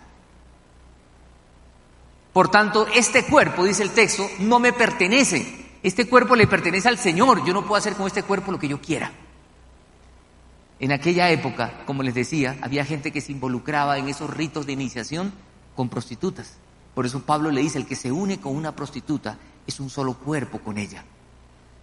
Por 2.31 2.49
tanto, 2.49 2.85
este 2.93 3.25
cuerpo, 3.25 3.63
dice 3.63 3.81
el 3.81 3.89
texto, 3.89 4.29
no 4.41 4.59
me 4.59 4.71
pertenece. 4.71 5.79
Este 5.81 6.07
cuerpo 6.07 6.35
le 6.35 6.45
pertenece 6.45 6.89
al 6.89 6.99
Señor. 6.99 7.43
Yo 7.43 7.55
no 7.55 7.63
puedo 7.63 7.77
hacer 7.77 7.95
con 7.95 8.05
este 8.05 8.21
cuerpo 8.21 8.51
lo 8.51 8.59
que 8.59 8.67
yo 8.67 8.79
quiera. 8.79 9.11
En 10.79 10.91
aquella 10.91 11.29
época, 11.29 11.85
como 11.85 12.03
les 12.03 12.13
decía, 12.13 12.57
había 12.61 12.85
gente 12.85 13.11
que 13.11 13.21
se 13.21 13.31
involucraba 13.31 13.97
en 13.97 14.09
esos 14.09 14.29
ritos 14.29 14.65
de 14.65 14.73
iniciación 14.73 15.33
con 15.75 15.89
prostitutas. 15.89 16.57
Por 16.93 17.05
eso 17.05 17.21
Pablo 17.21 17.51
le 17.51 17.61
dice, 17.61 17.77
el 17.77 17.85
que 17.85 17.95
se 17.95 18.11
une 18.11 18.39
con 18.39 18.55
una 18.55 18.75
prostituta 18.75 19.37
es 19.65 19.79
un 19.79 19.89
solo 19.89 20.15
cuerpo 20.15 20.59
con 20.59 20.77
ella. 20.77 21.03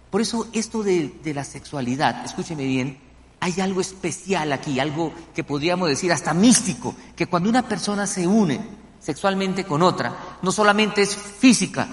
Por 0.09 0.21
eso 0.21 0.47
esto 0.53 0.83
de, 0.83 1.19
de 1.23 1.33
la 1.33 1.43
sexualidad, 1.43 2.23
escúcheme 2.23 2.65
bien, 2.65 2.99
hay 3.39 3.59
algo 3.59 3.81
especial 3.81 4.53
aquí, 4.53 4.79
algo 4.79 5.11
que 5.33 5.43
podríamos 5.43 5.89
decir 5.89 6.13
hasta 6.13 6.33
místico, 6.33 6.95
que 7.15 7.27
cuando 7.27 7.49
una 7.49 7.67
persona 7.67 8.07
se 8.07 8.27
une 8.27 8.59
sexualmente 8.99 9.65
con 9.65 9.81
otra, 9.81 10.37
no 10.41 10.51
solamente 10.51 11.01
es 11.01 11.15
física, 11.15 11.87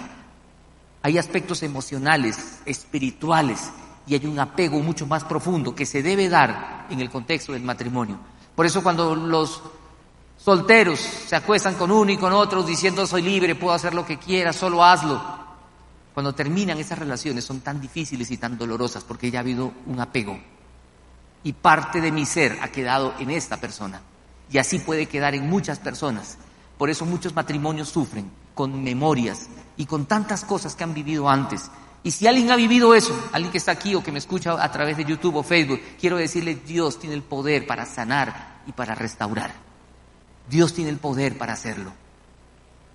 hay 1.02 1.18
aspectos 1.18 1.62
emocionales, 1.62 2.60
espirituales, 2.66 3.70
y 4.06 4.14
hay 4.14 4.26
un 4.26 4.38
apego 4.38 4.80
mucho 4.80 5.06
más 5.06 5.24
profundo 5.24 5.74
que 5.74 5.86
se 5.86 6.02
debe 6.02 6.28
dar 6.28 6.86
en 6.90 7.00
el 7.00 7.10
contexto 7.10 7.52
del 7.52 7.62
matrimonio. 7.62 8.18
Por 8.54 8.66
eso 8.66 8.82
cuando 8.82 9.14
los 9.14 9.62
solteros 10.36 10.98
se 10.98 11.36
acuestan 11.36 11.74
con 11.74 11.90
uno 11.90 12.10
y 12.10 12.16
con 12.16 12.32
otro 12.32 12.62
diciendo 12.62 13.06
soy 13.06 13.22
libre, 13.22 13.54
puedo 13.54 13.74
hacer 13.74 13.94
lo 13.94 14.04
que 14.04 14.18
quiera, 14.18 14.52
solo 14.52 14.84
hazlo, 14.84 15.20
cuando 16.14 16.34
terminan 16.34 16.78
esas 16.78 16.98
relaciones 16.98 17.44
son 17.44 17.60
tan 17.60 17.80
difíciles 17.80 18.30
y 18.30 18.36
tan 18.36 18.58
dolorosas 18.58 19.04
porque 19.04 19.30
ya 19.30 19.38
ha 19.38 19.42
habido 19.42 19.72
un 19.86 20.00
apego 20.00 20.38
y 21.42 21.52
parte 21.52 22.00
de 22.00 22.12
mi 22.12 22.26
ser 22.26 22.58
ha 22.62 22.68
quedado 22.68 23.14
en 23.18 23.30
esta 23.30 23.58
persona. 23.58 24.00
Y 24.50 24.58
así 24.58 24.80
puede 24.80 25.06
quedar 25.06 25.34
en 25.34 25.48
muchas 25.48 25.78
personas. 25.78 26.36
Por 26.76 26.90
eso 26.90 27.06
muchos 27.06 27.34
matrimonios 27.34 27.88
sufren 27.88 28.30
con 28.54 28.82
memorias 28.82 29.48
y 29.76 29.86
con 29.86 30.06
tantas 30.06 30.44
cosas 30.44 30.74
que 30.74 30.84
han 30.84 30.92
vivido 30.92 31.28
antes. 31.28 31.70
Y 32.02 32.10
si 32.12 32.26
alguien 32.26 32.50
ha 32.50 32.56
vivido 32.56 32.94
eso, 32.94 33.28
alguien 33.32 33.52
que 33.52 33.58
está 33.58 33.72
aquí 33.72 33.94
o 33.94 34.02
que 34.02 34.12
me 34.12 34.18
escucha 34.18 34.62
a 34.62 34.72
través 34.72 34.96
de 34.96 35.04
YouTube 35.04 35.36
o 35.36 35.42
Facebook, 35.42 35.80
quiero 36.00 36.16
decirle, 36.16 36.54
Dios 36.54 36.98
tiene 36.98 37.14
el 37.14 37.22
poder 37.22 37.66
para 37.66 37.84
sanar 37.84 38.62
y 38.66 38.72
para 38.72 38.94
restaurar. 38.94 39.52
Dios 40.48 40.72
tiene 40.72 40.90
el 40.90 40.98
poder 40.98 41.36
para 41.36 41.52
hacerlo. 41.52 41.92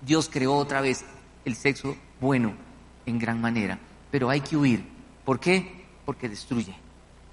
Dios 0.02 0.28
creó 0.30 0.54
otra 0.56 0.80
vez 0.80 1.04
el 1.44 1.54
sexo 1.54 1.96
bueno 2.20 2.54
en 3.06 3.18
gran 3.18 3.40
manera, 3.40 3.78
pero 4.10 4.28
hay 4.28 4.40
que 4.40 4.56
huir. 4.56 4.84
¿Por 5.24 5.38
qué? 5.38 5.86
Porque 6.04 6.28
destruye 6.28 6.86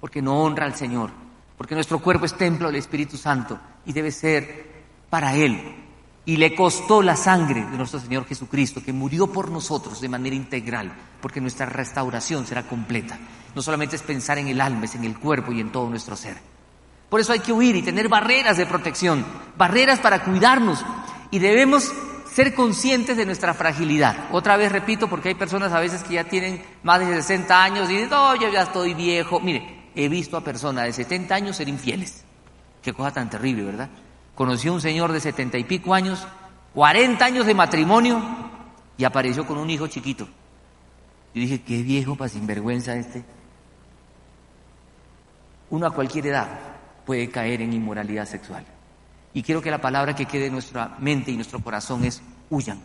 porque 0.04 0.20
no 0.20 0.42
honra 0.42 0.66
al 0.66 0.74
Señor, 0.74 1.10
porque 1.56 1.74
nuestro 1.74 1.98
cuerpo 1.98 2.26
es 2.26 2.36
templo 2.36 2.66
del 2.66 2.76
Espíritu 2.76 3.16
Santo 3.16 3.58
y 3.86 3.92
debe 3.94 4.10
ser 4.10 4.66
para 5.08 5.34
Él. 5.34 5.83
Y 6.26 6.36
le 6.36 6.54
costó 6.54 7.02
la 7.02 7.16
sangre 7.16 7.64
de 7.66 7.76
nuestro 7.76 8.00
Señor 8.00 8.26
Jesucristo, 8.26 8.82
que 8.82 8.92
murió 8.92 9.26
por 9.26 9.50
nosotros 9.50 10.00
de 10.00 10.08
manera 10.08 10.34
integral, 10.34 10.92
porque 11.20 11.40
nuestra 11.40 11.66
restauración 11.66 12.46
será 12.46 12.62
completa. 12.62 13.18
No 13.54 13.62
solamente 13.62 13.96
es 13.96 14.02
pensar 14.02 14.38
en 14.38 14.48
el 14.48 14.60
alma, 14.60 14.86
es 14.86 14.94
en 14.94 15.04
el 15.04 15.18
cuerpo 15.18 15.52
y 15.52 15.60
en 15.60 15.70
todo 15.70 15.88
nuestro 15.88 16.16
ser. 16.16 16.38
Por 17.08 17.20
eso 17.20 17.32
hay 17.32 17.40
que 17.40 17.52
huir 17.52 17.76
y 17.76 17.82
tener 17.82 18.08
barreras 18.08 18.56
de 18.56 18.66
protección, 18.66 19.24
barreras 19.56 20.00
para 20.00 20.24
cuidarnos. 20.24 20.84
Y 21.30 21.38
debemos 21.38 21.92
ser 22.34 22.54
conscientes 22.54 23.16
de 23.16 23.26
nuestra 23.26 23.54
fragilidad. 23.54 24.28
Otra 24.32 24.56
vez 24.56 24.72
repito, 24.72 25.08
porque 25.08 25.28
hay 25.28 25.34
personas 25.36 25.72
a 25.72 25.78
veces 25.78 26.02
que 26.02 26.14
ya 26.14 26.24
tienen 26.24 26.60
más 26.82 26.98
de 26.98 27.06
60 27.06 27.62
años 27.62 27.88
y 27.88 27.94
dicen, 27.94 28.10
no, 28.10 28.34
yo 28.34 28.48
ya 28.48 28.62
estoy 28.62 28.94
viejo. 28.94 29.38
Mire, 29.38 29.90
he 29.94 30.08
visto 30.08 30.36
a 30.36 30.42
personas 30.42 30.86
de 30.86 30.92
70 30.92 31.34
años 31.34 31.56
ser 31.56 31.68
infieles. 31.68 32.24
Qué 32.82 32.92
cosa 32.92 33.12
tan 33.12 33.30
terrible, 33.30 33.62
¿verdad? 33.62 33.88
Conocí 34.34 34.68
a 34.68 34.72
un 34.72 34.80
señor 34.80 35.12
de 35.12 35.20
70 35.20 35.58
y 35.58 35.64
pico 35.64 35.94
años, 35.94 36.26
40 36.74 37.24
años 37.24 37.46
de 37.46 37.54
matrimonio 37.54 38.20
y 38.96 39.04
apareció 39.04 39.46
con 39.46 39.58
un 39.58 39.70
hijo 39.70 39.86
chiquito. 39.86 40.24
Yo 41.34 41.40
dije, 41.40 41.62
qué 41.62 41.82
viejo 41.82 42.16
para 42.16 42.28
sinvergüenza 42.28 42.94
este. 42.94 43.24
Uno 45.70 45.86
a 45.86 45.90
cualquier 45.90 46.28
edad 46.28 46.48
puede 47.04 47.28
caer 47.30 47.62
en 47.62 47.72
inmoralidad 47.72 48.26
sexual. 48.26 48.64
Y 49.32 49.42
quiero 49.42 49.60
que 49.60 49.70
la 49.70 49.80
palabra 49.80 50.14
que 50.14 50.26
quede 50.26 50.46
en 50.46 50.52
nuestra 50.52 50.96
mente 50.98 51.30
y 51.30 51.36
nuestro 51.36 51.58
corazón 51.60 52.04
es 52.04 52.22
huyan, 52.50 52.78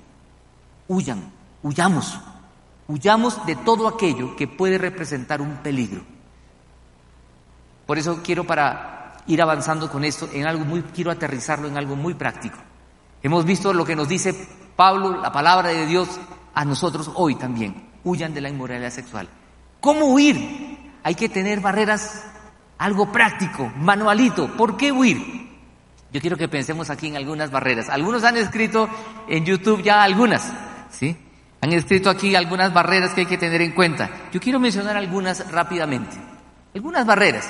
huyan, 0.88 1.32
huyamos, 1.62 2.20
huyamos 2.88 3.46
de 3.46 3.56
todo 3.56 3.88
aquello 3.88 4.36
que 4.36 4.48
puede 4.48 4.80
representar 4.80 5.42
un 5.42 5.58
peligro. 5.58 6.02
Por 7.86 8.00
eso 8.00 8.22
quiero 8.24 8.46
para 8.46 8.99
ir 9.30 9.42
avanzando 9.44 9.90
con 9.90 10.04
esto, 10.04 10.28
en 10.34 10.48
algo 10.48 10.66
muy, 10.66 10.82
quiero 10.82 11.12
aterrizarlo 11.12 11.68
en 11.68 11.78
algo 11.78 11.96
muy 11.96 12.16
práctico. 12.16 12.58
Hemos 13.22 13.46
visto 13.46 13.72
lo 13.74 13.86
que 13.86 13.96
nos 13.96 14.10
dice 14.10 14.34
Pablo, 14.76 15.22
la 15.22 15.32
palabra 15.32 15.70
de 15.70 15.86
Dios, 15.86 16.10
a 16.56 16.66
nosotros 16.66 17.12
hoy 17.14 17.36
también. 17.36 17.90
Huyan 18.04 18.34
de 18.34 18.42
la 18.42 18.50
inmoralidad 18.50 18.90
sexual. 18.90 19.30
¿Cómo 19.80 20.08
huir? 20.08 20.92
Hay 21.04 21.14
que 21.14 21.30
tener 21.30 21.60
barreras, 21.60 22.26
algo 22.80 23.12
práctico, 23.12 23.72
manualito. 23.78 24.48
¿Por 24.58 24.76
qué 24.76 24.92
huir? 24.92 25.48
Yo 26.12 26.20
quiero 26.20 26.36
que 26.36 26.48
pensemos 26.48 26.90
aquí 26.90 27.08
en 27.08 27.16
algunas 27.16 27.52
barreras. 27.52 27.88
Algunos 27.90 28.24
han 28.24 28.36
escrito 28.36 28.90
en 29.28 29.46
YouTube 29.46 29.84
ya 29.84 30.02
algunas, 30.02 30.52
¿sí? 30.90 31.16
Han 31.62 31.72
escrito 31.74 32.10
aquí 32.10 32.36
algunas 32.36 32.74
barreras 32.74 33.14
que 33.14 33.22
hay 33.22 33.28
que 33.28 33.38
tener 33.38 33.62
en 33.62 33.74
cuenta. 33.74 34.10
Yo 34.32 34.40
quiero 34.40 34.60
mencionar 34.60 34.98
algunas 34.98 35.52
rápidamente. 35.52 36.18
Algunas 36.74 37.06
barreras. 37.06 37.48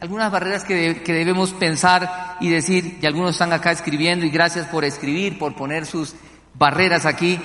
Algunas 0.00 0.30
barreras 0.30 0.64
que, 0.64 1.00
debemos 1.06 1.52
pensar 1.52 2.36
y 2.40 2.50
decir, 2.50 2.98
y 3.00 3.06
algunos 3.06 3.32
están 3.32 3.52
acá 3.52 3.70
escribiendo, 3.70 4.26
y 4.26 4.30
gracias 4.30 4.66
por 4.66 4.84
escribir, 4.84 5.38
por 5.38 5.54
poner 5.54 5.86
sus 5.86 6.14
barreras 6.54 7.06
aquí. 7.06 7.38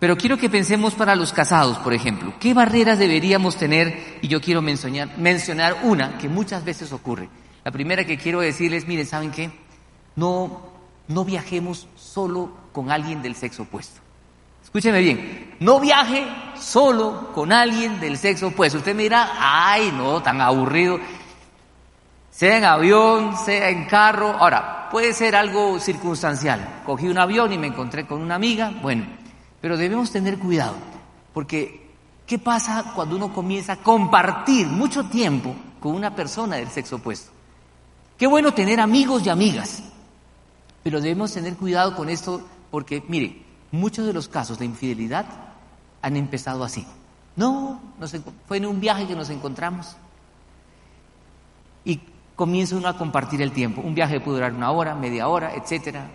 Pero 0.00 0.16
quiero 0.16 0.36
que 0.38 0.48
pensemos 0.48 0.94
para 0.94 1.14
los 1.14 1.32
casados, 1.32 1.78
por 1.78 1.94
ejemplo. 1.94 2.34
¿Qué 2.40 2.54
barreras 2.54 2.98
deberíamos 2.98 3.56
tener? 3.56 4.18
Y 4.22 4.28
yo 4.28 4.40
quiero 4.40 4.62
mencionar, 4.62 5.16
mencionar 5.18 5.78
una 5.84 6.18
que 6.18 6.28
muchas 6.28 6.64
veces 6.64 6.92
ocurre. 6.92 7.28
La 7.64 7.70
primera 7.70 8.04
que 8.04 8.18
quiero 8.18 8.40
decirles, 8.40 8.86
miren, 8.86 9.06
¿saben 9.06 9.30
qué? 9.30 9.50
No, 10.16 10.62
no 11.06 11.24
viajemos 11.24 11.88
solo 11.96 12.56
con 12.72 12.90
alguien 12.90 13.22
del 13.22 13.34
sexo 13.34 13.62
opuesto. 13.64 14.00
Escúcheme 14.62 15.00
bien, 15.00 15.54
no 15.60 15.80
viaje 15.80 16.26
solo 16.60 17.32
con 17.32 17.52
alguien 17.52 18.00
del 18.00 18.18
sexo 18.18 18.48
opuesto. 18.48 18.78
Usted 18.78 18.94
me 18.94 19.04
dirá, 19.04 19.30
ay, 19.38 19.92
no, 19.96 20.22
tan 20.22 20.40
aburrido 20.40 21.00
sea 22.38 22.56
en 22.56 22.64
avión, 22.64 23.36
sea 23.36 23.68
en 23.68 23.86
carro. 23.86 24.28
Ahora, 24.38 24.88
puede 24.92 25.12
ser 25.12 25.34
algo 25.34 25.80
circunstancial. 25.80 26.82
Cogí 26.86 27.08
un 27.08 27.18
avión 27.18 27.52
y 27.52 27.58
me 27.58 27.66
encontré 27.66 28.06
con 28.06 28.22
una 28.22 28.36
amiga, 28.36 28.72
bueno, 28.80 29.06
pero 29.60 29.76
debemos 29.76 30.12
tener 30.12 30.38
cuidado, 30.38 30.76
porque 31.34 31.90
¿qué 32.28 32.38
pasa 32.38 32.92
cuando 32.94 33.16
uno 33.16 33.32
comienza 33.34 33.72
a 33.72 33.76
compartir 33.78 34.68
mucho 34.68 35.06
tiempo 35.06 35.52
con 35.80 35.96
una 35.96 36.14
persona 36.14 36.54
del 36.54 36.68
sexo 36.68 36.96
opuesto? 36.96 37.32
Qué 38.16 38.28
bueno 38.28 38.54
tener 38.54 38.78
amigos 38.78 39.26
y 39.26 39.30
amigas, 39.30 39.82
pero 40.84 41.00
debemos 41.00 41.32
tener 41.32 41.56
cuidado 41.56 41.96
con 41.96 42.08
esto 42.08 42.46
porque, 42.70 43.02
mire, 43.08 43.42
muchos 43.72 44.06
de 44.06 44.12
los 44.12 44.28
casos 44.28 44.60
de 44.60 44.64
infidelidad 44.64 45.26
han 46.02 46.16
empezado 46.16 46.62
así. 46.62 46.86
No, 47.34 47.80
fue 48.46 48.58
en 48.58 48.66
un 48.66 48.78
viaje 48.78 49.08
que 49.08 49.16
nos 49.16 49.28
encontramos. 49.28 49.96
Y 51.84 52.00
comienza 52.38 52.76
uno 52.76 52.86
a 52.86 52.96
compartir 52.96 53.42
el 53.42 53.50
tiempo. 53.50 53.80
Un 53.80 53.96
viaje 53.96 54.20
puede 54.20 54.36
durar 54.38 54.52
una 54.52 54.70
hora, 54.70 54.94
media 54.94 55.26
hora, 55.26 55.54
etcétera. 55.56 56.06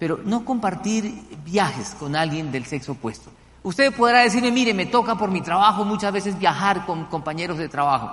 Pero 0.00 0.18
no 0.24 0.44
compartir 0.44 1.22
viajes 1.44 1.94
con 1.94 2.16
alguien 2.16 2.50
del 2.50 2.64
sexo 2.64 2.92
opuesto. 2.92 3.30
Usted 3.62 3.94
podrá 3.94 4.22
decirme, 4.22 4.50
mire, 4.50 4.74
me 4.74 4.86
toca 4.86 5.14
por 5.14 5.30
mi 5.30 5.40
trabajo 5.40 5.84
muchas 5.84 6.12
veces 6.12 6.36
viajar 6.36 6.84
con 6.84 7.04
compañeros 7.04 7.58
de 7.58 7.68
trabajo. 7.68 8.10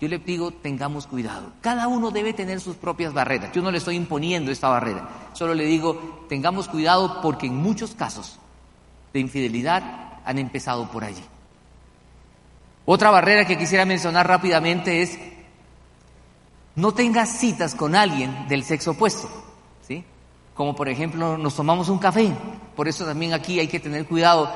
Yo 0.00 0.08
le 0.08 0.18
digo, 0.18 0.50
tengamos 0.50 1.06
cuidado. 1.06 1.52
Cada 1.60 1.86
uno 1.86 2.10
debe 2.10 2.32
tener 2.32 2.60
sus 2.60 2.74
propias 2.74 3.14
barreras. 3.14 3.52
Yo 3.52 3.62
no 3.62 3.70
le 3.70 3.78
estoy 3.78 3.94
imponiendo 3.94 4.50
esta 4.50 4.68
barrera. 4.68 5.08
Solo 5.34 5.54
le 5.54 5.66
digo, 5.66 6.26
tengamos 6.28 6.66
cuidado 6.66 7.20
porque 7.22 7.46
en 7.46 7.54
muchos 7.54 7.94
casos 7.94 8.40
de 9.12 9.20
infidelidad 9.20 10.18
han 10.24 10.38
empezado 10.40 10.90
por 10.90 11.04
allí. 11.04 11.22
Otra 12.86 13.12
barrera 13.12 13.46
que 13.46 13.56
quisiera 13.56 13.84
mencionar 13.84 14.26
rápidamente 14.26 15.00
es 15.00 15.16
no 16.76 16.92
tengas 16.92 17.38
citas 17.38 17.74
con 17.74 17.94
alguien 17.94 18.48
del 18.48 18.64
sexo 18.64 18.92
opuesto, 18.92 19.28
¿sí? 19.86 20.04
Como 20.54 20.74
por 20.74 20.88
ejemplo, 20.88 21.38
nos 21.38 21.54
tomamos 21.54 21.88
un 21.88 21.98
café. 21.98 22.32
Por 22.74 22.88
eso 22.88 23.04
también 23.04 23.32
aquí 23.32 23.60
hay 23.60 23.68
que 23.68 23.80
tener 23.80 24.06
cuidado. 24.06 24.50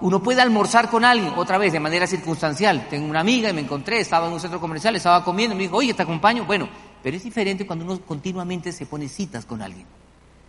Uno 0.00 0.22
puede 0.22 0.42
almorzar 0.42 0.90
con 0.90 1.04
alguien, 1.04 1.32
otra 1.36 1.58
vez, 1.58 1.72
de 1.72 1.80
manera 1.80 2.06
circunstancial. 2.06 2.88
Tengo 2.88 3.08
una 3.08 3.20
amiga 3.20 3.50
y 3.50 3.52
me 3.52 3.60
encontré, 3.60 4.00
estaba 4.00 4.26
en 4.26 4.32
un 4.32 4.40
centro 4.40 4.60
comercial, 4.60 4.96
estaba 4.96 5.24
comiendo 5.24 5.54
y 5.54 5.58
me 5.58 5.62
dijo, 5.64 5.76
oye, 5.76 5.94
te 5.94 6.02
acompaño. 6.02 6.44
Bueno, 6.44 6.68
pero 7.02 7.16
es 7.16 7.22
diferente 7.22 7.66
cuando 7.66 7.84
uno 7.84 8.00
continuamente 8.00 8.72
se 8.72 8.86
pone 8.86 9.08
citas 9.08 9.44
con 9.44 9.62
alguien. 9.62 9.86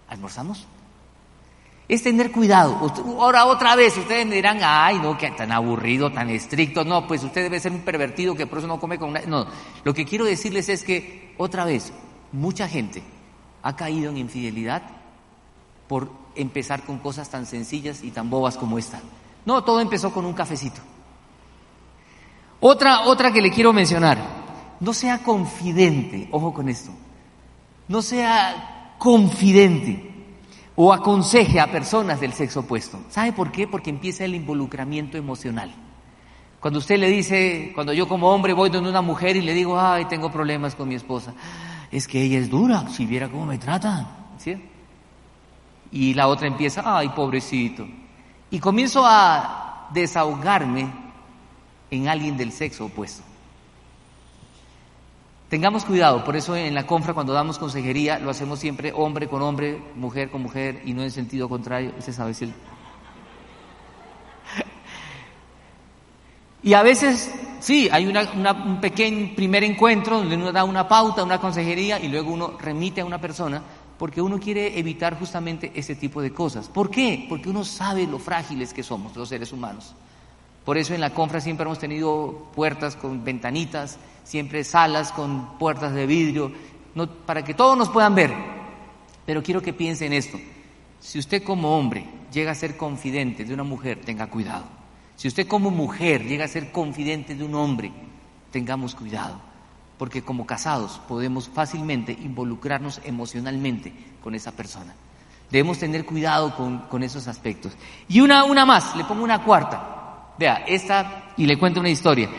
¿Almorzamos? 0.08 0.68
Es 1.88 2.04
tener 2.04 2.32
cuidado. 2.32 2.92
Ahora 3.20 3.46
otra 3.46 3.76
vez 3.76 3.96
ustedes 3.98 4.26
me 4.26 4.36
dirán, 4.36 4.60
ay, 4.62 5.00
no, 5.00 5.18
que 5.18 5.30
tan 5.32 5.52
aburrido, 5.52 6.12
tan 6.12 6.30
estricto. 6.30 6.84
No, 6.84 7.08
pues 7.08 7.24
usted 7.24 7.44
debe 7.44 7.60
ser 7.60 7.72
un 7.72 7.82
pervertido 7.82 8.36
que 8.36 8.48
por 8.48 8.60
eso 8.60 8.68
no 8.68 8.80
come 8.80 8.98
con 8.98 9.14
nadie. 9.14 9.28
No, 9.28 9.46
lo 9.84 9.94
que 9.94 10.06
quiero 10.06 10.26
decirles 10.26 10.70
es 10.70 10.84
que, 10.84 11.34
otra 11.38 11.66
vez, 11.66 11.94
mucha 12.32 12.68
gente 12.68 13.04
ha 13.62 13.76
caído 13.76 14.10
en 14.10 14.18
infidelidad 14.18 14.82
por 15.88 16.10
empezar 16.36 16.84
con 16.84 16.98
cosas 17.00 17.30
tan 17.30 17.46
sencillas 17.46 18.04
y 18.04 18.12
tan 18.12 18.30
bobas 18.30 18.58
como 18.58 18.80
esta. 18.80 19.00
No, 19.46 19.64
todo 19.64 19.80
empezó 19.80 20.12
con 20.12 20.26
un 20.26 20.34
cafecito. 20.34 20.82
Otra, 22.60 23.02
otra 23.02 23.32
que 23.32 23.42
le 23.42 23.52
quiero 23.52 23.74
mencionar, 23.74 24.18
no 24.80 24.94
sea 24.94 25.20
confidente, 25.20 26.28
ojo 26.32 26.52
con 26.52 26.68
esto, 26.68 26.90
no 27.88 28.02
sea 28.02 28.96
confidente 28.98 30.15
o 30.76 30.92
aconseje 30.92 31.60
a 31.60 31.72
personas 31.72 32.20
del 32.20 32.34
sexo 32.34 32.62
opuesto. 32.62 33.00
¿Sabe 33.10 33.32
por 33.32 33.52
qué? 33.52 33.68
Porque 33.68 33.90
empieza 33.90 34.26
el 34.26 34.36
involucramiento 34.36 35.18
emocional. 35.18 35.74
Cuando 36.60 36.80
usted 36.80 36.98
le 36.98 37.10
dice, 37.10 37.72
cuando 37.76 37.94
yo 37.94 38.08
como 38.08 38.30
hombre 38.32 38.54
voy 38.54 38.70
donde 38.70 38.90
una 38.90 39.02
mujer 39.02 39.36
y 39.36 39.42
le 39.42 39.54
digo, 39.54 39.80
ay, 39.80 40.06
tengo 40.06 40.32
problemas 40.32 40.76
con 40.76 40.88
mi 40.90 40.96
esposa, 40.96 41.34
es 41.92 42.08
que 42.08 42.22
ella 42.22 42.40
es 42.40 42.50
dura, 42.50 42.90
si 42.90 43.06
viera 43.06 43.30
cómo 43.30 43.46
me 43.46 43.58
trata, 43.58 44.08
¿sí? 44.38 44.56
Y 45.92 46.14
la 46.14 46.28
otra 46.28 46.48
empieza, 46.48 46.82
ay, 46.84 47.10
pobrecito. 47.10 47.88
Y 48.50 48.60
comienzo 48.60 49.04
a 49.06 49.90
desahogarme 49.94 50.92
en 51.92 52.08
alguien 52.08 52.36
del 52.36 52.52
sexo 52.52 52.86
opuesto. 52.86 53.24
Tengamos 55.50 55.86
cuidado, 55.86 56.24
por 56.24 56.36
eso 56.36 56.56
en 56.56 56.74
la 56.74 56.88
confra 56.88 57.14
cuando 57.14 57.32
damos 57.32 57.60
consejería 57.60 58.18
lo 58.18 58.32
hacemos 58.32 58.58
siempre 58.60 58.92
hombre 58.96 59.28
con 59.28 59.44
hombre, 59.44 59.80
mujer 59.96 60.32
con 60.32 60.42
mujer 60.42 60.82
y 60.86 60.94
no 60.94 61.04
en 61.04 61.12
sentido 61.12 61.48
contrario. 61.48 61.94
Usted 62.00 62.14
sabe 62.14 62.34
si 62.34 62.52
Y 66.64 66.74
a 66.74 66.82
veces, 66.82 67.32
sí, 67.60 67.88
hay 67.92 68.08
un 68.08 68.82
pequeño 68.82 69.36
primer 69.36 69.64
encuentro 69.64 70.18
donde 70.18 70.36
uno 70.36 70.52
da 70.52 70.64
una 70.64 70.88
pauta, 70.88 71.24
una 71.24 71.40
consejería 71.40 72.00
y 72.00 72.08
luego 72.08 72.32
uno 72.32 72.58
remite 72.60 73.02
a 73.02 73.06
una 73.06 73.22
persona 73.22 73.62
porque 74.00 74.22
uno 74.22 74.40
quiere 74.40 74.80
evitar 74.80 75.18
justamente 75.20 75.72
ese 75.76 75.96
tipo 75.96 76.24
de 76.24 76.34
cosas. 76.34 76.68
¿Por 76.70 76.90
qué? 76.90 77.28
Porque 77.30 77.50
uno 77.50 77.64
sabe 77.64 78.08
lo 78.08 78.18
frágiles 78.18 78.74
que 78.74 78.82
somos 78.82 79.16
los 79.16 79.30
seres 79.30 79.54
humanos. 79.54 79.94
Por 80.66 80.80
eso 80.80 80.96
en 80.96 81.02
la 81.02 81.12
confra 81.12 81.40
siempre 81.40 81.66
hemos 81.66 81.78
tenido 81.78 82.50
puertas 82.56 82.96
con 82.96 83.24
ventanitas, 83.24 84.00
siempre 84.24 84.64
salas 84.64 85.12
con 85.12 85.60
puertas 85.60 85.94
de 85.94 86.08
vidrio, 86.08 86.52
para 87.28 87.44
que 87.44 87.54
todos 87.54 87.78
nos 87.78 87.90
puedan 87.90 88.16
ver. 88.16 88.34
Pero 89.28 89.44
quiero 89.44 89.62
que 89.62 89.74
piensen 89.74 90.12
esto. 90.12 90.40
Si 91.00 91.20
usted 91.20 91.44
como 91.44 91.78
hombre 91.78 92.06
llega 92.32 92.52
a 92.52 92.56
ser 92.56 92.78
confidente 92.78 93.46
de 93.46 93.54
una 93.54 93.64
mujer, 93.64 94.02
tenga 94.04 94.28
cuidado. 94.28 94.66
Si 95.16 95.28
usted 95.28 95.48
como 95.48 95.70
mujer 95.70 96.26
llega 96.26 96.46
a 96.46 96.50
ser 96.50 96.72
confidente 96.72 97.36
de 97.36 97.44
un 97.44 97.54
hombre, 97.54 97.92
tengamos 98.52 98.96
cuidado. 98.96 99.40
Porque 100.00 100.24
como 100.24 100.48
casados 100.48 101.00
podemos 101.08 101.48
fácilmente 101.48 102.12
involucrarnos 102.12 103.02
emocionalmente 103.06 103.94
con 104.24 104.34
esa 104.34 104.52
persona. 104.52 104.96
Debemos 105.52 105.78
tener 105.78 106.06
cuidado 106.06 106.56
con, 106.90 107.04
esos 107.04 107.28
aspectos. 107.28 107.74
Y 108.10 108.20
una 108.20 108.66
más, 108.66 108.96
le 108.96 109.06
pongo 109.06 109.24
una 109.24 109.44
cuarta. 109.44 109.95
Vea, 110.38 110.64
esta, 110.68 111.32
y 111.38 111.46
le 111.46 111.58
cuento 111.58 111.80
una 111.80 111.90
historia. 111.90 112.30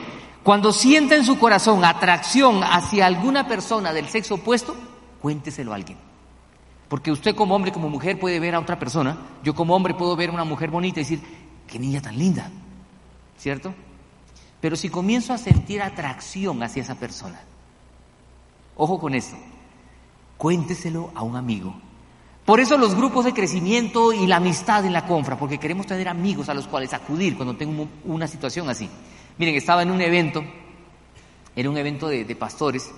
Cuando 0.42 0.72
sienta 0.72 1.16
en 1.16 1.24
su 1.24 1.38
corazón 1.38 1.84
atracción 1.84 2.62
hacia 2.62 3.06
alguna 3.06 3.48
persona 3.48 3.92
del 3.92 4.08
sexo 4.08 4.34
opuesto, 4.34 4.76
cuénteselo 5.20 5.72
a 5.72 5.76
alguien. 5.76 5.98
Porque 6.88 7.10
usted 7.10 7.34
como 7.34 7.54
hombre, 7.54 7.72
como 7.72 7.88
mujer 7.88 8.18
puede 8.18 8.38
ver 8.38 8.54
a 8.54 8.60
otra 8.60 8.78
persona, 8.78 9.18
yo 9.42 9.54
como 9.54 9.74
hombre 9.74 9.94
puedo 9.94 10.14
ver 10.14 10.30
a 10.30 10.34
una 10.34 10.44
mujer 10.44 10.70
bonita 10.70 11.00
y 11.00 11.02
decir, 11.02 11.20
qué 11.66 11.78
niña 11.78 12.00
tan 12.00 12.16
linda, 12.16 12.50
¿cierto? 13.36 13.74
Pero 14.60 14.76
si 14.76 14.88
comienzo 14.88 15.32
a 15.32 15.38
sentir 15.38 15.82
atracción 15.82 16.62
hacia 16.62 16.82
esa 16.82 16.94
persona, 16.94 17.40
ojo 18.76 19.00
con 19.00 19.14
esto, 19.14 19.36
cuénteselo 20.36 21.10
a 21.14 21.22
un 21.22 21.34
amigo, 21.34 21.74
por 22.46 22.60
eso 22.60 22.78
los 22.78 22.94
grupos 22.94 23.24
de 23.24 23.34
crecimiento 23.34 24.12
y 24.12 24.24
la 24.28 24.36
amistad 24.36 24.84
en 24.84 24.92
la 24.92 25.04
confra, 25.04 25.36
porque 25.36 25.58
queremos 25.58 25.84
tener 25.84 26.08
amigos 26.08 26.48
a 26.48 26.54
los 26.54 26.68
cuales 26.68 26.94
acudir 26.94 27.36
cuando 27.36 27.56
tengo 27.56 27.88
una 28.04 28.28
situación 28.28 28.70
así. 28.70 28.88
Miren, 29.36 29.56
estaba 29.56 29.82
en 29.82 29.90
un 29.90 30.00
evento, 30.00 30.44
era 31.56 31.68
un 31.68 31.76
evento 31.76 32.06
de, 32.06 32.36
pastores, 32.36 32.92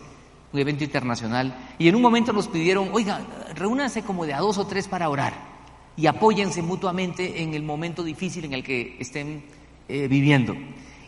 un 0.53 0.61
evento 0.61 0.85
internacional, 0.85 1.71
y 1.79 1.89
en 1.89 1.97
un 1.97 2.03
momento 2.03 2.31
nos 2.35 2.47
pidieron, 2.47 2.91
oiga, 2.93 3.23
reúnanse 3.55 4.03
como 4.03 4.27
de 4.27 4.35
a 4.35 4.41
dos 4.41 4.59
o 4.59 4.67
tres 4.67 4.87
para 4.87 5.09
orar 5.09 5.33
y 5.97 6.07
apóyense 6.07 6.61
mutuamente 6.61 7.43
en 7.43 7.55
el 7.55 7.63
momento 7.63 8.05
difícil 8.05 8.45
en 8.45 8.53
el 8.53 8.63
que 8.63 8.99
estén 9.01 9.45
eh, 9.89 10.09
viviendo. 10.09 10.55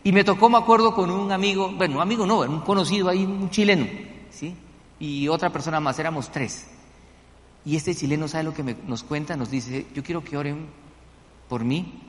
Y 0.03 0.11
me 0.13 0.23
tocó, 0.23 0.49
me 0.49 0.57
acuerdo, 0.57 0.95
con 0.95 1.11
un 1.11 1.31
amigo, 1.31 1.71
bueno, 1.73 2.01
amigo 2.01 2.25
no, 2.25 2.39
un 2.39 2.61
conocido 2.61 3.07
ahí, 3.07 3.23
un 3.23 3.51
chileno, 3.51 3.85
¿sí? 4.31 4.55
Y 4.99 5.27
otra 5.27 5.51
persona 5.51 5.79
más, 5.79 5.99
éramos 5.99 6.31
tres. 6.31 6.70
Y 7.63 7.75
este 7.75 7.93
chileno 7.93 8.27
sabe 8.27 8.43
lo 8.43 8.53
que 8.53 8.63
nos 8.63 9.03
cuenta, 9.03 9.35
nos 9.35 9.51
dice, 9.51 9.85
yo 9.93 10.03
quiero 10.03 10.23
que 10.23 10.37
oren 10.37 10.67
por 11.47 11.63
mí 11.63 12.01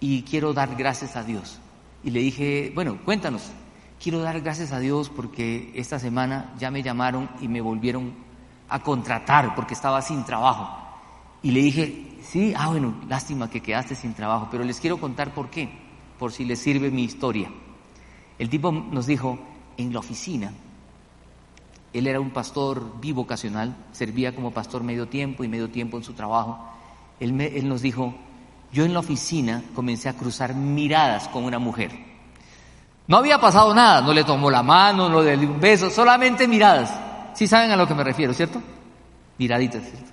y 0.00 0.22
quiero 0.22 0.52
dar 0.52 0.76
gracias 0.76 1.16
a 1.16 1.24
Dios. 1.24 1.58
Y 2.04 2.10
le 2.10 2.20
dije, 2.20 2.72
bueno, 2.74 2.98
cuéntanos, 3.04 3.50
quiero 4.02 4.20
dar 4.20 4.40
gracias 4.40 4.72
a 4.72 4.80
Dios 4.80 5.08
porque 5.08 5.72
esta 5.74 5.98
semana 5.98 6.52
ya 6.58 6.70
me 6.70 6.82
llamaron 6.82 7.30
y 7.40 7.48
me 7.48 7.60
volvieron 7.60 8.12
a 8.68 8.82
contratar 8.82 9.54
porque 9.54 9.74
estaba 9.74 10.02
sin 10.02 10.24
trabajo. 10.24 10.68
Y 11.42 11.52
le 11.52 11.62
dije, 11.62 12.18
sí, 12.22 12.52
ah, 12.56 12.68
bueno, 12.68 12.94
lástima 13.08 13.48
que 13.48 13.62
quedaste 13.62 13.94
sin 13.94 14.14
trabajo, 14.14 14.48
pero 14.50 14.64
les 14.64 14.78
quiero 14.80 14.98
contar 14.98 15.32
por 15.32 15.48
qué, 15.48 15.70
por 16.18 16.32
si 16.32 16.44
les 16.44 16.58
sirve 16.58 16.90
mi 16.90 17.04
historia. 17.04 17.50
El 18.38 18.50
tipo 18.50 18.72
nos 18.72 19.06
dijo, 19.06 19.38
en 19.76 19.92
la 19.92 20.00
oficina 20.00 20.52
él 21.92 22.06
era 22.06 22.20
un 22.20 22.30
pastor 22.30 23.00
bivocacional, 23.00 23.76
servía 23.92 24.34
como 24.34 24.50
pastor 24.50 24.82
medio 24.82 25.08
tiempo 25.08 25.44
y 25.44 25.48
medio 25.48 25.68
tiempo 25.68 25.98
en 25.98 26.04
su 26.04 26.14
trabajo. 26.14 26.58
Él, 27.20 27.68
nos 27.68 27.82
dijo, 27.82 28.14
yo 28.72 28.84
en 28.84 28.94
la 28.94 29.00
oficina 29.00 29.62
comencé 29.74 30.08
a 30.08 30.14
cruzar 30.14 30.54
miradas 30.54 31.28
con 31.28 31.44
una 31.44 31.58
mujer. 31.58 31.90
No 33.06 33.18
había 33.18 33.38
pasado 33.38 33.74
nada, 33.74 34.00
no 34.00 34.14
le 34.14 34.24
tomó 34.24 34.50
la 34.50 34.62
mano, 34.62 35.08
no 35.08 35.22
le 35.22 35.36
dio 35.36 35.50
un 35.50 35.60
beso, 35.60 35.90
solamente 35.90 36.48
miradas. 36.48 36.92
Sí 37.34 37.46
saben 37.46 37.70
a 37.70 37.76
lo 37.76 37.86
que 37.86 37.94
me 37.94 38.04
refiero, 38.04 38.32
¿cierto? 38.32 38.62
Miraditas, 39.36 39.82
¿cierto? 39.82 40.10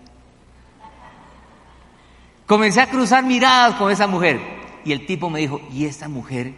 Comencé 2.46 2.82
a 2.82 2.90
cruzar 2.90 3.24
miradas 3.24 3.76
con 3.76 3.92
esa 3.92 4.08
mujer 4.08 4.42
y 4.84 4.92
el 4.92 5.06
tipo 5.06 5.30
me 5.30 5.40
dijo, 5.40 5.62
y 5.72 5.86
esta 5.86 6.10
mujer 6.10 6.54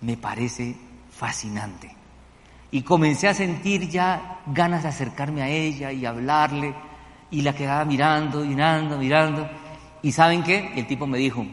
me 0.00 0.16
parece 0.16 0.76
fascinante 1.10 1.96
y 2.70 2.82
comencé 2.82 3.28
a 3.28 3.34
sentir 3.34 3.88
ya 3.88 4.40
ganas 4.46 4.82
de 4.82 4.88
acercarme 4.88 5.42
a 5.42 5.48
ella 5.48 5.92
y 5.92 6.04
hablarle 6.04 6.74
y 7.30 7.42
la 7.42 7.54
quedaba 7.54 7.84
mirando, 7.84 8.44
mirando, 8.44 8.98
mirando. 8.98 9.48
¿Y 10.02 10.12
saben 10.12 10.42
qué? 10.42 10.72
El 10.74 10.86
tipo 10.86 11.06
me 11.06 11.18
dijo, 11.18 11.46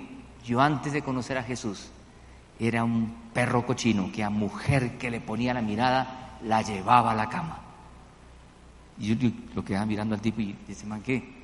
yo 0.43 0.61
antes 0.61 0.93
de 0.93 1.01
conocer 1.01 1.37
a 1.37 1.43
Jesús 1.43 1.89
era 2.59 2.83
un 2.83 3.13
perro 3.33 3.65
cochino 3.65 4.11
que 4.11 4.23
a 4.23 4.29
mujer 4.29 4.97
que 4.97 5.09
le 5.09 5.21
ponía 5.21 5.53
la 5.53 5.61
mirada 5.61 6.37
la 6.43 6.61
llevaba 6.61 7.11
a 7.11 7.15
la 7.15 7.29
cama. 7.29 7.59
Y 8.99 9.15
yo, 9.15 9.29
lo 9.55 9.63
quedaba 9.63 9.85
mirando 9.85 10.15
al 10.15 10.21
tipo 10.21 10.41
y 10.41 10.55
dice, 10.67 10.85
man, 10.85 11.01
¿qué? 11.01 11.43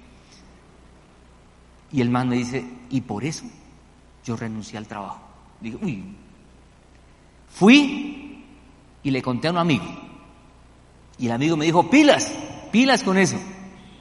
Y 1.91 2.01
el 2.01 2.10
man 2.10 2.29
me 2.29 2.36
dice, 2.36 2.63
y 2.89 3.01
por 3.01 3.23
eso 3.23 3.45
yo 4.23 4.36
renuncié 4.36 4.77
al 4.77 4.88
trabajo. 4.88 5.19
Dije, 5.60 5.77
uy, 5.82 6.03
fui 7.49 8.28
y 9.03 9.12
le 9.12 9.21
conté 9.21 9.47
a 9.47 9.51
un 9.51 9.57
amigo. 9.57 9.85
Y 11.17 11.25
el 11.25 11.31
amigo 11.33 11.57
me 11.57 11.65
dijo, 11.65 11.89
pilas, 11.89 12.31
pilas 12.71 13.03
con 13.03 13.17
eso. 13.17 13.38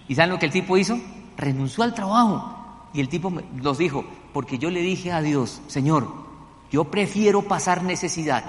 ¿Y 0.06 0.14
saben 0.14 0.30
lo 0.30 0.38
que 0.38 0.46
el 0.46 0.52
tipo 0.52 0.76
hizo? 0.76 0.98
Renunció 1.37 1.84
al 1.84 1.94
trabajo. 1.94 2.88
Y 2.94 3.00
el 3.00 3.08
tipo 3.08 3.30
nos 3.30 3.78
dijo, 3.78 4.04
porque 4.32 4.58
yo 4.58 4.70
le 4.70 4.80
dije 4.80 5.12
a 5.12 5.20
Dios, 5.20 5.61
Señor, 5.66 6.08
yo 6.70 6.84
prefiero 6.84 7.42
pasar 7.42 7.82
necesidad 7.82 8.44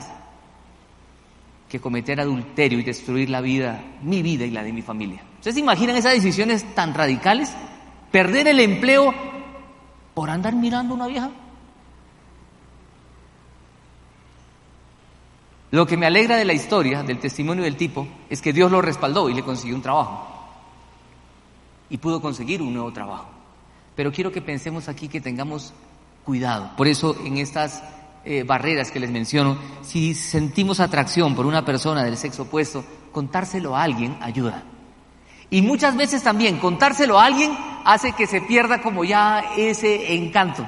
que 1.67 1.79
cometer 1.79 2.19
adulterio 2.19 2.79
y 2.79 2.83
destruir 2.83 3.29
la 3.29 3.41
vida, 3.41 3.81
mi 4.01 4.23
vida 4.23 4.45
y 4.45 4.51
la 4.51 4.63
de 4.63 4.73
mi 4.73 4.81
familia. 4.81 5.21
¿Ustedes 5.37 5.55
se 5.55 5.61
imaginan 5.61 5.95
esas 5.95 6.13
decisiones 6.13 6.75
tan 6.75 6.93
radicales? 6.93 7.53
Perder 8.11 8.47
el 8.47 8.59
empleo 8.59 9.13
por 10.15 10.29
andar 10.29 10.55
mirando 10.55 10.93
a 10.93 10.97
una 10.97 11.07
vieja. 11.07 11.29
Lo 15.71 15.85
que 15.85 15.97
me 15.97 16.07
alegra 16.07 16.37
de 16.37 16.45
la 16.45 16.53
historia, 16.53 17.03
del 17.03 17.19
testimonio 17.19 17.63
del 17.63 17.75
tipo, 17.75 18.07
es 18.29 18.41
que 18.41 18.53
Dios 18.53 18.71
lo 18.71 18.81
respaldó 18.81 19.29
y 19.29 19.33
le 19.33 19.43
consiguió 19.43 19.75
un 19.75 19.81
trabajo. 19.81 20.27
Y 21.89 21.97
pudo 21.97 22.21
conseguir 22.21 22.61
un 22.61 22.73
nuevo 22.73 22.91
trabajo. 22.91 23.27
Pero 23.95 24.11
quiero 24.11 24.31
que 24.31 24.41
pensemos 24.41 24.87
aquí 24.87 25.07
que 25.07 25.21
tengamos 25.21 25.73
cuidado. 26.25 26.71
Por 26.75 26.87
eso 26.87 27.15
en 27.23 27.37
estas 27.37 27.83
eh, 28.25 28.43
barreras 28.43 28.91
que 28.91 28.99
les 28.99 29.11
menciono, 29.11 29.57
si 29.81 30.13
sentimos 30.13 30.79
atracción 30.79 31.35
por 31.35 31.45
una 31.45 31.63
persona 31.65 32.03
del 32.03 32.17
sexo 32.17 32.43
opuesto, 32.43 32.83
contárselo 33.11 33.75
a 33.75 33.83
alguien 33.83 34.17
ayuda. 34.21 34.63
Y 35.49 35.61
muchas 35.61 35.95
veces 35.95 36.21
también 36.23 36.59
contárselo 36.59 37.19
a 37.19 37.25
alguien 37.25 37.57
hace 37.85 38.13
que 38.13 38.27
se 38.27 38.41
pierda 38.41 38.81
como 38.81 39.03
ya 39.03 39.53
ese 39.57 40.13
encanto. 40.15 40.65